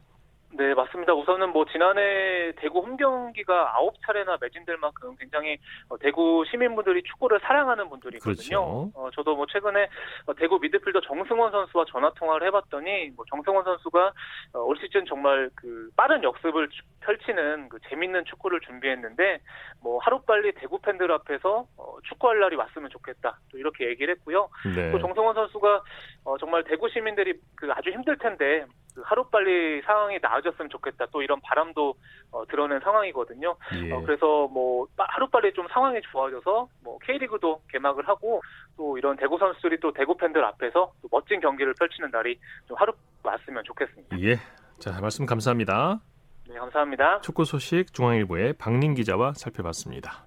네, 0.58 0.74
맞습니다. 0.74 1.14
우선은 1.14 1.50
뭐 1.50 1.64
지난해 1.66 2.50
대구 2.56 2.80
홈 2.80 2.96
경기가 2.96 3.76
아홉 3.76 3.94
차례나 4.04 4.38
매진될 4.40 4.76
만큼 4.78 5.14
굉장히 5.16 5.56
어, 5.88 5.96
대구 5.98 6.44
시민분들이 6.50 7.00
축구를 7.04 7.38
사랑하는 7.44 7.88
분들이거든요. 7.88 8.34
그렇죠. 8.34 8.90
어, 8.96 9.08
저도 9.14 9.36
뭐 9.36 9.46
최근에 9.46 9.88
어, 10.26 10.34
대구 10.34 10.58
미드필더 10.58 11.02
정승원 11.02 11.52
선수와 11.52 11.84
전화 11.88 12.10
통화를 12.14 12.48
해봤더니 12.48 13.10
뭐 13.14 13.24
정승원 13.30 13.62
선수가 13.62 14.12
어, 14.54 14.58
올 14.58 14.76
시즌 14.80 15.06
정말 15.06 15.48
그 15.54 15.90
빠른 15.96 16.24
역습을 16.24 16.68
주- 16.70 16.82
펼치는 17.02 17.68
그 17.68 17.78
재밌는 17.88 18.24
축구를 18.24 18.58
준비했는데 18.62 19.38
뭐 19.80 20.00
하루빨리 20.00 20.50
대구 20.56 20.80
팬들 20.80 21.12
앞에서 21.12 21.68
어, 21.76 21.96
축구할 22.02 22.40
날이 22.40 22.56
왔으면 22.56 22.90
좋겠다. 22.90 23.38
또 23.52 23.58
이렇게 23.58 23.86
얘기를 23.86 24.12
했고요. 24.16 24.48
네. 24.74 24.90
또 24.90 24.98
정성원 24.98 25.36
선수가 25.36 25.82
어, 26.24 26.36
정말 26.38 26.64
대구 26.64 26.88
시민들이 26.88 27.34
그 27.54 27.70
아주 27.70 27.90
힘들 27.90 28.18
텐데 28.18 28.66
그 28.98 29.02
하루빨리 29.04 29.80
상황이 29.82 30.18
나아졌으면 30.20 30.68
좋겠다. 30.70 31.06
또 31.12 31.22
이런 31.22 31.40
바람도 31.40 31.94
어, 32.32 32.44
드러낸 32.46 32.80
상황이거든요. 32.80 33.54
예. 33.84 33.92
어, 33.92 34.00
그래서 34.02 34.48
뭐 34.48 34.86
빠- 34.96 35.06
하루빨리 35.08 35.52
좀 35.54 35.68
상황이 35.68 36.00
좋아져서 36.10 36.68
뭐 36.82 36.98
K리그도 37.04 37.62
개막을 37.70 38.08
하고 38.08 38.42
또 38.76 38.98
이런 38.98 39.16
대구 39.16 39.38
선수들이 39.38 39.78
또 39.78 39.92
대구 39.92 40.16
팬들 40.16 40.44
앞에서 40.44 40.92
또 41.00 41.08
멋진 41.12 41.40
경기를 41.40 41.74
펼치는 41.78 42.10
날이 42.10 42.38
좀 42.66 42.76
하루 42.76 42.92
왔으면 43.22 43.62
좋겠습니다. 43.64 44.18
예. 44.20 44.34
자, 44.80 45.00
말씀 45.00 45.26
감사합니다. 45.26 46.00
네, 46.48 46.58
감사합니다. 46.58 47.20
축구 47.20 47.44
소식 47.44 47.92
중앙일보의 47.94 48.54
박린 48.54 48.94
기자와 48.94 49.34
살펴봤습니다. 49.34 50.26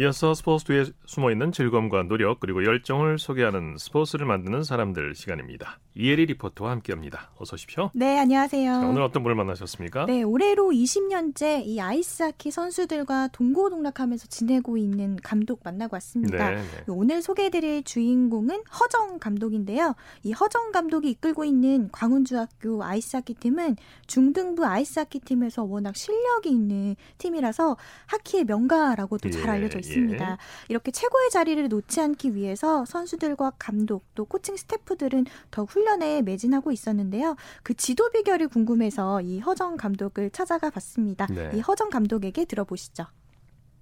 이어서 0.00 0.32
스포츠 0.32 0.64
뒤에 0.64 0.84
숨어있는 1.04 1.52
즐거움과 1.52 2.04
노력 2.04 2.40
그리고 2.40 2.64
열정을 2.64 3.18
소개하는 3.18 3.76
스포츠를 3.76 4.24
만드는 4.24 4.64
사람들 4.64 5.14
시간입니다. 5.14 5.78
이혜리 5.94 6.24
리포터와 6.24 6.70
함께합니다. 6.70 7.32
어서 7.36 7.52
오십시오. 7.52 7.90
네, 7.92 8.18
안녕하세요. 8.18 8.80
자, 8.80 8.88
오늘 8.88 9.02
어떤 9.02 9.22
분을 9.22 9.36
만나셨습니까? 9.36 10.06
네, 10.06 10.22
올해로 10.22 10.70
20년째 10.70 11.66
이 11.66 11.78
아이스하키 11.82 12.50
선수들과 12.50 13.28
동고동락하면서 13.32 14.28
지내고 14.28 14.78
있는 14.78 15.16
감독 15.22 15.60
만나고 15.64 15.96
왔습니다. 15.96 16.48
네, 16.48 16.56
네. 16.56 16.62
오늘 16.86 17.20
소개해드릴 17.20 17.82
주인공은 17.82 18.62
허정 18.80 19.18
감독인데요. 19.18 19.94
이 20.22 20.32
허정 20.32 20.72
감독이 20.72 21.10
이끌고 21.10 21.44
있는 21.44 21.90
광운중학교 21.92 22.82
아이스하키 22.82 23.34
팀은 23.34 23.76
중등부 24.06 24.64
아이스하키 24.64 25.20
팀에서 25.20 25.64
워낙 25.64 25.94
실력이 25.94 26.48
있는 26.48 26.96
팀이라서 27.18 27.76
하키의 28.06 28.44
명가라고도 28.44 29.28
잘 29.28 29.44
예, 29.44 29.48
알려져 29.50 29.78
예. 29.78 29.89
있습니다. 29.90 30.38
이렇게 30.68 30.90
최고의 30.90 31.30
자리를 31.30 31.68
놓지 31.68 32.00
않기 32.00 32.34
위해서 32.34 32.84
선수들과 32.84 33.52
감독 33.58 34.04
또 34.14 34.24
코칭 34.24 34.56
스태프들은 34.56 35.26
더욱 35.50 35.70
훈련에 35.70 36.22
매진하고 36.22 36.72
있었는데요. 36.72 37.36
그 37.62 37.74
지도 37.74 38.10
비결이 38.10 38.46
궁금해서 38.46 39.20
이 39.22 39.40
허정 39.40 39.76
감독을 39.76 40.30
찾아가 40.30 40.70
봤습니다. 40.70 41.26
네. 41.30 41.50
이 41.54 41.60
허정 41.60 41.90
감독에게 41.90 42.44
들어보시죠. 42.44 43.04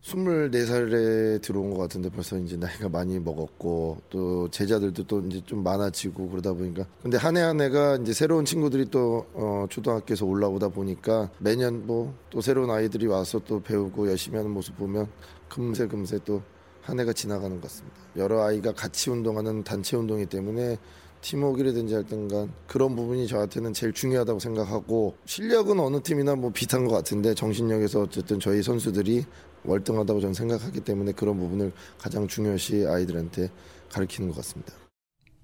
24살에 0.03 1.43
들어온 1.43 1.71
것 1.71 1.79
같은데 1.79 2.09
벌써 2.09 2.39
이제 2.39 2.57
나이가 2.57 2.89
많이 2.89 3.19
먹었고 3.19 3.99
또 4.09 4.49
제자들도 4.49 5.05
또 5.09 5.21
이제 5.27 5.43
좀 5.45 5.63
많아지고 5.65 6.29
그러다 6.31 6.53
보니까 6.53 6.87
근데 7.03 7.17
한 7.17 7.37
해 7.37 7.43
한 7.43 7.61
해가 7.61 7.97
이제 7.97 8.13
새로운 8.13 8.45
친구들이 8.45 8.87
또 8.91 9.27
어, 9.35 9.67
초등학교에서 9.69 10.25
올라오다 10.25 10.69
보니까 10.69 11.31
매년 11.39 11.87
뭐 11.87 12.15
또 12.31 12.41
새로운 12.43 12.71
아이들이 12.71 13.07
와서 13.07 13.41
또 13.47 13.61
배우고 13.61 14.09
열심히 14.09 14.37
하는 14.37 14.51
모습 14.53 14.77
보면 14.77 15.09
금세 15.49 15.87
금세 15.87 16.19
또 16.25 16.43
한 16.89 16.99
해가 17.01 17.13
지나가는 17.13 17.55
것 17.55 17.65
같습니다. 17.65 17.99
여러 18.17 18.43
아이가 18.43 18.73
같이 18.73 19.11
운동하는 19.11 19.63
단체 19.63 19.95
운동이기 19.95 20.31
때문에 20.31 20.79
팀워크라든지 21.21 21.95
할땐간 21.95 22.51
그런 22.67 22.97
부분이 22.97 23.27
저한테는 23.27 23.75
제일 23.75 23.93
중요하다고 23.93 24.39
생각하고 24.39 25.15
실력은 25.27 25.81
어느 25.81 26.01
팀이나 26.01 26.35
뭐 26.35 26.51
비슷한 26.51 26.87
것 26.87 26.95
같은데 26.95 27.35
정신력에서 27.35 28.01
어쨌든 28.01 28.41
저희 28.41 28.63
선수들이 28.63 29.27
월등하다고 29.65 30.21
저는 30.21 30.33
생각하기 30.33 30.81
때문에 30.81 31.13
그런 31.13 31.39
부분을 31.39 31.73
가장 31.99 32.27
중요시 32.27 32.87
아이들한테 32.87 33.51
가르치는 33.91 34.31
것 34.31 34.37
같습니다. 34.37 34.73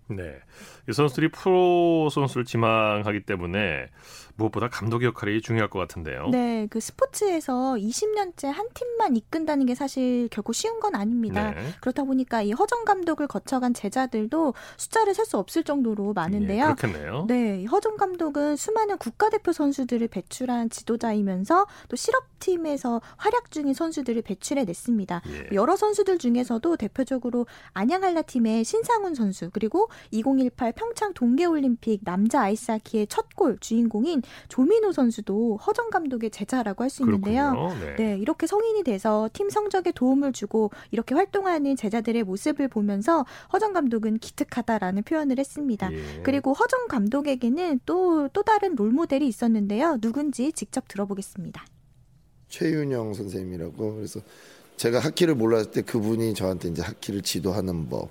네. 0.09 0.37
이 0.89 0.93
선수들이 0.93 1.31
프로 1.31 2.09
선수를 2.11 2.45
지망하기 2.45 3.25
때문에 3.25 3.87
무엇보다 4.37 4.69
감독 4.69 5.05
역할이 5.05 5.41
중요할 5.41 5.71
것 5.71 5.79
같은데요. 5.79 6.29
네, 6.31 6.67
그 6.69 6.81
스포츠에서 6.81 7.75
20년째 7.79 8.47
한 8.47 8.67
팀만 8.75 9.17
이끈다는 9.17 9.67
게 9.67 9.75
사실 9.75 10.29
결코 10.31 10.53
쉬운 10.53 10.81
건 10.81 10.95
아닙니다. 10.95 11.53
네. 11.53 11.69
그렇다 11.81 12.05
보니까 12.05 12.43
이 12.43 12.53
허정 12.53 12.85
감독을 12.85 13.29
거쳐간 13.29 13.75
제자들도 13.75 14.55
숫자를 14.77 15.15
셀 15.15 15.25
수 15.25 15.39
없을 15.39 15.65
정도로 15.65 16.13
많은데요. 16.13 16.61
예, 16.61 16.75
그렇겠네요. 16.75 17.25
네, 17.27 17.63
이 17.63 17.65
허정 17.65 17.97
감독은 17.97 18.57
수많은 18.57 18.99
국가대표 18.99 19.53
선수들을 19.53 20.07
배출한 20.09 20.69
지도자이면서 20.69 21.67
또 21.89 21.97
실업팀에서 21.97 23.01
활약 23.17 23.51
중인 23.51 23.73
선수들을 23.73 24.21
배출해 24.21 24.65
냈습니다. 24.65 25.23
예. 25.29 25.49
여러 25.55 25.77
선수들 25.77 26.19
중에서도 26.19 26.77
대표적으로 26.77 27.47
안양 27.73 28.05
한라 28.05 28.21
팀의 28.21 28.65
신상훈 28.65 29.15
선수 29.15 29.49
그리고 29.51 29.89
2018 30.11 30.74
평창 30.75 31.13
동계올림픽 31.15 32.01
남자 32.05 32.43
아이스하키의 32.43 33.07
첫 33.09 33.25
골 33.35 33.59
주인공인 33.59 34.23
조민호 34.49 34.93
선수도 34.93 35.57
허정 35.57 35.91
감독의 35.91 36.31
제자라고 36.31 36.85
할 36.85 36.91
수 36.91 37.03
있는데요. 37.03 37.75
네. 37.81 37.97
네, 37.97 38.19
이렇게 38.19 38.47
성인이 38.47 38.85
돼서 38.85 39.29
팀 39.33 39.51
성적에 39.51 39.91
도움을 39.91 40.33
주고 40.33 40.71
이렇게 40.93 41.15
활동하는 41.17 41.75
제자들의 41.75 42.23
모습을 42.23 42.69
보면서 42.69 43.25
허정 43.53 43.73
감독은 43.73 44.19
기특하다라는 44.19 45.03
표현을 45.03 45.39
했습니다. 45.41 45.93
예. 45.93 46.23
그리고 46.23 46.53
허정 46.53 46.87
감독에게는 46.87 47.81
또, 47.87 48.29
또 48.29 48.43
다른 48.43 48.77
롤 48.77 48.91
모델이 48.93 49.27
있었는데요. 49.27 49.99
누군지 50.01 50.53
직접 50.53 50.87
들어보겠습니다. 50.87 51.65
최윤영 52.49 53.15
선생님이라고 53.15 53.97
그래서 53.97 54.21
제가 54.77 55.01
하키를 55.01 55.35
몰랐을 55.35 55.71
때 55.73 55.83
그분이 55.83 56.35
저한테 56.35 56.69
이제 56.69 56.83
하키를 56.83 57.23
지도하는 57.23 57.89
법, 57.89 58.11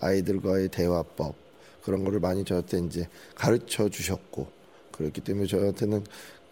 아이들과의 0.00 0.68
대화법 0.68 1.41
그런 1.82 2.04
거를 2.04 2.20
많이 2.20 2.44
저한테 2.44 2.78
이제 2.80 3.08
가르쳐 3.34 3.88
주셨고 3.88 4.46
그렇기 4.92 5.20
때문에 5.20 5.46
저한테는 5.46 6.04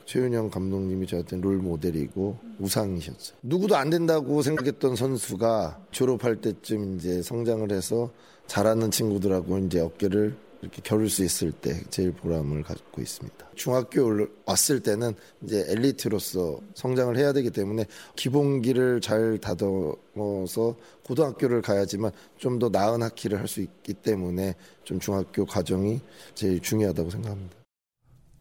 최윤영 0.06 0.50
감독님이 0.50 1.06
저한테는 1.06 1.42
롤 1.42 1.58
모델이고 1.58 2.38
우상이셨죠. 2.58 3.36
누구도 3.42 3.76
안 3.76 3.90
된다고 3.90 4.42
생각했던 4.42 4.96
선수가 4.96 5.86
졸업할 5.92 6.40
때쯤 6.40 6.96
이제 6.96 7.22
성장을 7.22 7.70
해서 7.70 8.10
잘하는 8.48 8.90
친구들하고 8.90 9.58
이제 9.58 9.78
어깨를 9.80 10.36
이렇게 10.62 10.82
겨룰 10.82 11.08
수 11.08 11.24
있을 11.24 11.52
때 11.52 11.82
제일 11.90 12.12
보람을 12.12 12.62
갖고 12.62 13.00
있습니다. 13.00 13.50
중학교 13.54 14.04
올- 14.04 14.30
왔을 14.44 14.80
때는 14.80 15.14
이제 15.42 15.64
엘리트로서 15.68 16.60
성장을 16.74 17.16
해야 17.16 17.32
되기 17.32 17.50
때문에 17.50 17.86
기본기를 18.16 19.00
잘 19.00 19.38
다듬어서 19.38 20.76
고등학교를 21.04 21.62
가야지만 21.62 22.12
좀 22.36 22.58
더 22.58 22.68
나은 22.68 23.02
학기를 23.02 23.38
할 23.38 23.48
수 23.48 23.60
있기 23.62 23.94
때문에 23.94 24.54
좀 24.84 25.00
중학교 25.00 25.46
과정이 25.46 26.00
제일 26.34 26.60
중요하다고 26.60 27.08
생각합니다. 27.10 27.59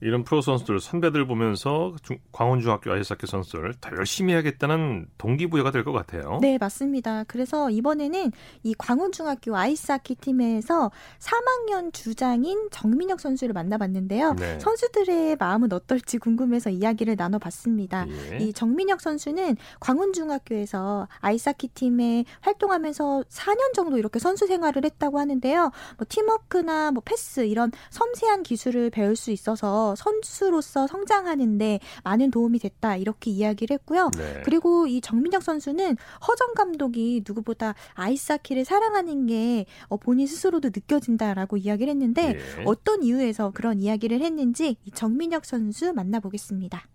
이런 0.02 0.24
프로 0.24 0.42
선수들 0.42 0.80
선배들 0.80 1.28
보면서 1.28 1.94
중- 2.04 2.20
광원중학교 2.32 2.92
아이스하키 2.92 3.28
선수들 3.28 3.74
더 3.82 3.90
열심히 3.98 4.34
해야겠다는 4.34 5.08
동기부여가 5.18 5.72
될 5.72 5.84
것 5.84 5.92
같아요. 5.92 6.40
네, 6.42 6.58
맞습니다. 6.60 7.24
그래서 7.26 7.70
이번에는 7.70 8.32
이 8.64 8.74
광운중학교 8.78 9.56
아이스하키 9.58 10.16
팀에서 10.16 10.92
3학년 11.20 11.94
주장인 11.94 12.70
정민혁 12.72 13.20
선수를 13.20 13.54
만나봤는데요. 13.54 14.34
네. 14.36 14.60
선수들의 14.60 15.36
마음은 15.38 15.72
어떨지 15.74 16.18
궁금해서 16.18 16.70
이야기를 16.70 17.16
나눠봤습니다. 17.18 18.06
예. 18.32 18.38
이 18.38 18.54
정민혁 18.54 19.02
선수는 19.02 19.58
광운중학교에서 19.80 21.08
아이스하키 21.20 21.70
팀에 21.70 22.26
활동하면서 22.42 23.24
4년 23.30 23.74
정도 23.74 23.98
이렇게 23.98 24.20
선수 24.20 24.48
생활을 24.48 24.84
했다고 24.86 25.20
하는데요. 25.20 25.72
뭐 25.98 26.06
팀워크나 26.08 26.92
뭐 26.92 27.02
패스 27.06 27.42
이런 27.46 27.72
섬세한 27.90 28.44
기술을 28.44 28.90
배울 28.90 29.16
수 29.16 29.32
있어서 29.32 29.89
선수로서 29.96 30.88
성장하는데 30.88 31.80
많은 32.04 32.32
도움이 32.32 32.60
됐다 32.60 32.98
이렇게 32.98 33.32
이야기를 33.32 33.76
했고요. 33.76 34.12
네. 34.18 34.42
그리고 34.46 34.88
이 34.88 35.02
정민혁 35.02 35.44
선수는 35.44 35.98
허정 36.28 36.54
감독이 36.56 37.24
누구보다 37.28 37.76
아이스하키를 37.94 38.66
사랑하는 38.66 39.28
게 39.28 39.66
어, 39.88 39.98
본인 39.98 40.28
스스로도 40.28 40.70
느껴진다라고 40.70 41.58
이야기를 41.58 41.92
했는데 41.92 42.38
예. 42.38 42.64
어떤 42.66 43.04
이유에서 43.04 43.52
그런 43.52 43.80
이야기를 43.80 44.22
했는지 44.22 44.78
이 44.86 44.92
정민혁 44.92 45.46
선수 45.46 45.94
만나보겠습니다. 45.94 46.88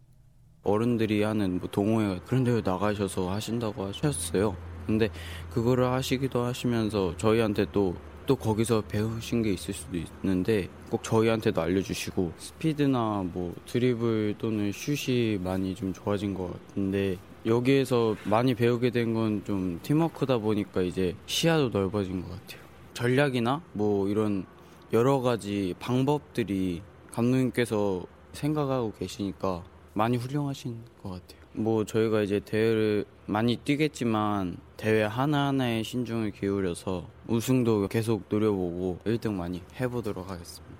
어른들이 0.65 1.23
하는 1.23 1.61
뭐 1.61 1.69
동호회 1.71 2.21
그런 2.27 2.43
데 2.43 2.61
나가셔서 2.65 3.31
하신다고 3.31 3.85
하셨어요. 3.87 4.57
근데 4.87 5.09
그거를 5.51 5.85
하시기도 5.93 6.43
하시면서 6.43 7.17
저희한테 7.17 7.67
또, 7.73 7.95
또 8.27 8.37
거기서 8.37 8.83
배우신 8.89 9.43
게 9.43 9.53
있을 9.53 9.75
수도 9.75 9.99
있는데 9.99 10.69
꼭 10.91 11.03
저희한테도 11.05 11.61
알려주시고 11.61 12.33
스피드나 12.39 13.25
뭐 13.33 13.55
드리블 13.67 14.37
또는 14.39 14.73
슛이 14.73 15.39
많이 15.39 15.75
좀 15.75 15.93
좋아진 15.93 16.33
것 16.35 16.51
같은데 16.69 17.19
여기에서 17.45 18.17
많이 18.25 18.55
배우게 18.55 18.91
된 18.91 19.13
건 19.15 19.43
좀 19.45 19.79
팀워크다 19.83 20.39
보니까 20.39 20.81
이제 20.83 21.15
시야도 21.27 21.69
넓어진 21.69 22.23
것 22.23 22.31
같아요. 22.31 22.61
전략이나 22.95 23.61
뭐 23.73 24.09
이런 24.09 24.47
여러 24.93 25.21
가지 25.21 25.75
방법들이 25.79 26.81
감독님께서 27.13 28.07
생각하고 28.33 28.93
계시니까 28.99 29.63
많이 29.93 30.17
훌륭하신 30.17 30.79
것 31.03 31.11
같아요. 31.11 31.44
뭐 31.55 31.85
저희가 31.85 32.23
이제 32.23 32.41
대회를 32.41 33.05
많이 33.27 33.57
뛰겠지만 33.57 34.57
대회 34.77 35.05
하나하나에 35.05 35.83
신중을 35.83 36.33
기울여서 36.33 37.09
우승도 37.29 37.89
계속 37.89 38.25
노려보고 38.29 38.99
1등 39.05 39.33
많이 39.33 39.63
해보도록 39.81 40.29
하겠습니다. 40.29 40.75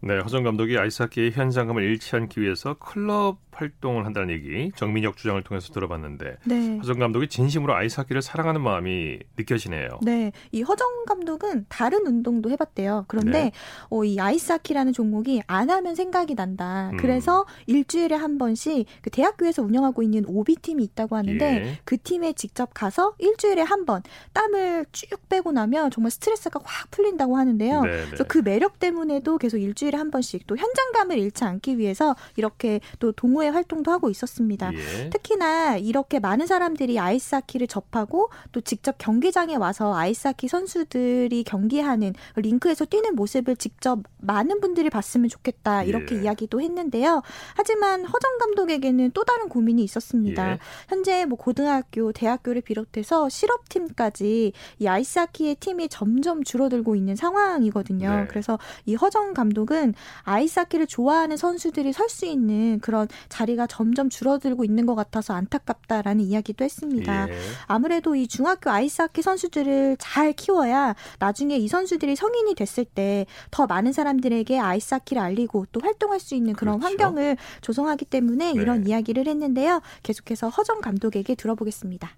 네, 0.00 0.18
허정 0.18 0.44
감독이 0.44 0.78
아이스하키의 0.78 1.32
현장감을 1.32 1.82
않기 2.16 2.40
위해서 2.40 2.74
클럽 2.74 3.47
활동을 3.58 4.06
한다는 4.06 4.30
얘기 4.30 4.70
정민혁 4.76 5.16
주장을 5.16 5.42
통해서 5.42 5.72
들어봤는데 5.72 6.36
네. 6.44 6.78
허정 6.78 6.98
감독이 6.98 7.28
진심으로 7.28 7.74
아이스하키를 7.74 8.22
사랑하는 8.22 8.60
마음이 8.60 9.18
느껴지네요. 9.36 9.98
네, 10.02 10.30
이 10.52 10.62
허정 10.62 11.04
감독은 11.06 11.66
다른 11.68 12.06
운동도 12.06 12.50
해봤대요. 12.50 13.04
그런데 13.08 13.44
네. 13.44 13.52
어, 13.90 14.04
이 14.04 14.18
아이스하키라는 14.20 14.92
종목이 14.92 15.42
안 15.46 15.70
하면 15.70 15.94
생각이 15.94 16.34
난다. 16.34 16.90
음. 16.92 16.96
그래서 16.98 17.46
일주일에 17.66 18.14
한 18.14 18.38
번씩 18.38 18.86
그 19.02 19.10
대학교에서 19.10 19.62
운영하고 19.62 20.02
있는 20.02 20.24
오비 20.26 20.54
팀이 20.56 20.84
있다고 20.84 21.16
하는데 21.16 21.44
예. 21.44 21.78
그 21.84 21.98
팀에 21.98 22.32
직접 22.34 22.70
가서 22.72 23.14
일주일에 23.18 23.62
한 23.62 23.78
번 23.88 24.02
땀을 24.34 24.84
쭉 24.92 25.08
빼고 25.28 25.52
나면 25.52 25.90
정말 25.90 26.10
스트레스가 26.10 26.60
확 26.62 26.90
풀린다고 26.90 27.36
하는데요. 27.36 27.82
네, 27.82 27.90
네. 27.90 28.04
그래서 28.06 28.24
그 28.24 28.38
매력 28.38 28.78
때문에도 28.78 29.38
계속 29.38 29.56
일주일에 29.58 29.96
한 29.96 30.10
번씩 30.10 30.46
또 30.46 30.56
현장감을 30.56 31.16
잃지 31.18 31.44
않기 31.44 31.78
위해서 31.78 32.14
이렇게 32.36 32.80
또 32.98 33.12
동호회 33.12 33.47
활동도 33.48 33.90
하고 33.90 34.10
있었습니다. 34.10 34.72
예. 34.74 35.10
특히나 35.10 35.76
이렇게 35.76 36.18
많은 36.18 36.46
사람들이 36.46 36.98
아이스하키를 36.98 37.66
접하고 37.66 38.30
또 38.52 38.60
직접 38.60 38.96
경기장에 38.98 39.56
와서 39.56 39.94
아이스하키 39.94 40.48
선수들이 40.48 41.44
경기하는 41.44 42.14
링크에서 42.36 42.84
뛰는 42.84 43.14
모습을 43.14 43.56
직접 43.56 44.00
많은 44.18 44.60
분들이 44.60 44.90
봤으면 44.90 45.28
좋겠다 45.28 45.84
이렇게 45.84 46.16
예. 46.16 46.22
이야기도 46.22 46.60
했는데요. 46.60 47.22
하지만 47.54 48.04
허정 48.04 48.38
감독에게는 48.38 49.12
또 49.12 49.24
다른 49.24 49.48
고민이 49.48 49.82
있었습니다. 49.84 50.52
예. 50.52 50.58
현재 50.88 51.24
뭐 51.24 51.38
고등학교, 51.38 52.12
대학교를 52.12 52.62
비롯해서 52.62 53.28
실업팀까지 53.28 54.52
이 54.78 54.86
아이스하키의 54.86 55.56
팀이 55.56 55.88
점점 55.88 56.42
줄어들고 56.42 56.96
있는 56.96 57.16
상황이거든요. 57.16 58.10
네. 58.10 58.26
그래서 58.28 58.58
이 58.86 58.94
허정 58.94 59.34
감독은 59.34 59.94
아이스하키를 60.22 60.86
좋아하는 60.86 61.36
선수들이 61.36 61.92
설 61.92 62.08
수 62.08 62.24
있는 62.24 62.80
그런 62.80 63.06
자리가 63.38 63.66
점점 63.68 64.10
줄어들고 64.10 64.64
있는 64.64 64.84
것 64.86 64.94
같아서 64.94 65.34
안타깝다라는 65.34 66.24
이야기도 66.24 66.64
했습니다. 66.64 67.28
예. 67.30 67.38
아무래도 67.66 68.16
이 68.16 68.26
중학교 68.26 68.70
아이스하키 68.70 69.22
선수들을 69.22 69.96
잘 70.00 70.32
키워야 70.32 70.94
나중에 71.18 71.56
이 71.56 71.68
선수들이 71.68 72.16
성인이 72.16 72.54
됐을 72.54 72.84
때 72.84 73.26
더 73.50 73.66
많은 73.66 73.92
사람들에게 73.92 74.58
아이스하키를 74.58 75.22
알리고 75.22 75.66
또 75.72 75.80
활동할 75.80 76.20
수 76.20 76.34
있는 76.34 76.54
그런 76.54 76.78
그렇죠. 76.78 76.86
환경을 76.90 77.36
조성하기 77.60 78.04
때문에 78.06 78.52
네. 78.52 78.60
이런 78.60 78.86
이야기를 78.86 79.26
했는데요. 79.26 79.80
계속해서 80.02 80.48
허정 80.48 80.80
감독에게 80.80 81.34
들어보겠습니다. 81.34 82.10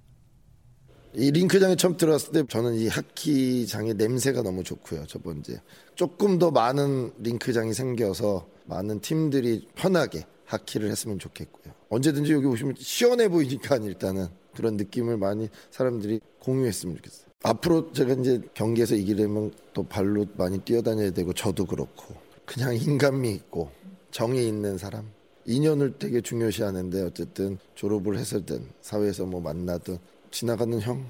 이 1.14 1.30
링크장에 1.33 1.74
처음 1.74 1.96
들어왔을 1.96 2.33
때 2.33 2.44
저는 2.48 2.74
이 2.74 2.87
하키장의 2.88 3.94
냄새가 3.94 4.42
너무 4.42 4.62
좋고요. 4.62 5.06
첫 5.06 5.22
번째. 5.22 5.61
조금 5.96 6.38
더 6.38 6.50
많은 6.50 7.12
링크장이 7.18 7.74
생겨서 7.74 8.46
많은 8.66 9.00
팀들이 9.00 9.66
편하게 9.74 10.24
하키를 10.51 10.91
했으면 10.91 11.19
좋겠고요. 11.19 11.73
언제든지 11.89 12.33
여기 12.33 12.47
오시면 12.47 12.75
시원해 12.79 13.29
보이니까 13.29 13.77
일단은 13.77 14.27
그런 14.55 14.77
느낌을 14.77 15.17
많이 15.17 15.49
사람들이 15.71 16.21
공유했으면 16.41 16.97
좋겠어요. 16.97 17.27
앞으로 17.43 17.93
제가 17.93 18.15
이제 18.15 18.41
경기에서 18.53 18.95
이기려면 18.97 19.53
또 19.73 19.83
발로 19.85 20.27
많이 20.37 20.59
뛰어다녀야 20.59 21.11
되고 21.13 21.33
저도 21.33 21.65
그렇고 21.65 22.15
그냥 22.45 22.75
인간미 22.75 23.33
있고 23.33 23.71
정이 24.11 24.47
있는 24.47 24.77
사람 24.77 25.11
인연을 25.47 25.99
되게 25.99 26.21
중요시 26.21 26.63
하는데 26.63 27.03
어쨌든 27.03 27.59
졸업을 27.75 28.19
해서든 28.19 28.69
사회에서 28.83 29.25
뭐 29.25 29.41
만나든 29.41 29.99
지나가는 30.31 30.81
형 30.81 31.09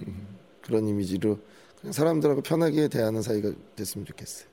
그런 0.60 0.86
이미지로 0.88 1.38
그냥 1.80 1.92
사람들하고 1.92 2.42
편하게 2.42 2.88
대하는 2.88 3.22
사이가 3.22 3.52
됐으면 3.74 4.06
좋겠어요. 4.06 4.51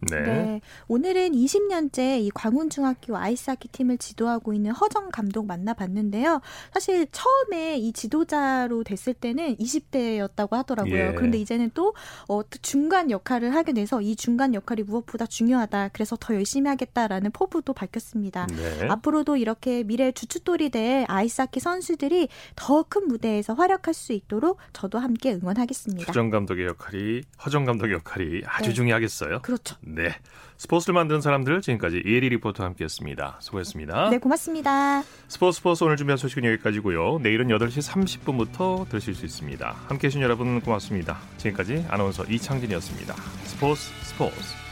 네. 0.00 0.20
네. 0.20 0.60
오늘은 0.88 1.32
20년째 1.32 2.20
이 2.20 2.30
광운중학교 2.34 3.16
아이스하키 3.16 3.68
팀을 3.68 3.98
지도하고 3.98 4.52
있는 4.52 4.72
허정 4.72 5.10
감독 5.10 5.46
만나봤는데요. 5.46 6.40
사실 6.72 7.06
처음에 7.12 7.78
이 7.78 7.92
지도자로 7.92 8.84
됐을 8.84 9.14
때는 9.14 9.56
20대였다고 9.56 10.52
하더라고요. 10.52 10.94
예. 10.94 11.12
그런데 11.14 11.38
이제는 11.38 11.70
또 11.74 11.94
어, 12.28 12.42
중간 12.62 13.10
역할을 13.10 13.54
하게 13.54 13.72
돼서 13.72 14.00
이 14.00 14.16
중간 14.16 14.54
역할이 14.54 14.82
무엇보다 14.82 15.26
중요하다. 15.26 15.90
그래서 15.92 16.16
더 16.18 16.34
열심히 16.34 16.68
하겠다라는 16.68 17.30
포부도 17.32 17.72
밝혔습니다. 17.72 18.46
네. 18.46 18.88
앞으로도 18.88 19.36
이렇게 19.36 19.82
미래 19.82 20.10
주춧돌이 20.12 20.70
될 20.70 21.04
아이스하키 21.08 21.60
선수들이 21.60 22.28
더 22.56 22.88
큰 22.88 23.06
무대에서 23.08 23.54
활약할 23.54 23.94
수 23.94 24.12
있도록 24.12 24.58
저도 24.72 24.98
함께 24.98 25.34
응원하겠습니다. 25.34 26.08
허정 26.08 26.30
감독의 26.30 26.66
역할이 26.66 27.22
허정 27.44 27.64
감독의 27.64 27.92
역할이 27.94 28.42
아주 28.46 28.70
네. 28.70 28.74
중요하겠어요. 28.74 29.42
그렇죠. 29.42 29.76
네. 29.94 30.14
스포츠를 30.56 30.94
만드는 30.94 31.20
사람들 31.20 31.60
지금까지 31.62 32.02
이혜리 32.04 32.30
리포터와 32.30 32.68
함께했습니다. 32.70 33.38
수고했습니다. 33.40 34.10
네, 34.10 34.18
고맙습니다. 34.18 35.02
스포츠 35.28 35.58
스포츠 35.58 35.84
오늘 35.84 35.96
준비한 35.96 36.16
소식은 36.16 36.44
여기까지고요. 36.44 37.20
내일은 37.20 37.46
8시 37.48 37.88
30분부터 37.88 38.88
들으실 38.88 39.14
수 39.14 39.24
있습니다. 39.24 39.76
함께해 39.88 40.10
주신 40.10 40.22
여러분 40.22 40.60
고맙습니다. 40.60 41.18
지금까지 41.36 41.86
아나운서 41.88 42.24
이창진이었습니다. 42.24 43.14
스포츠 43.44 43.82
스포츠 44.02 44.67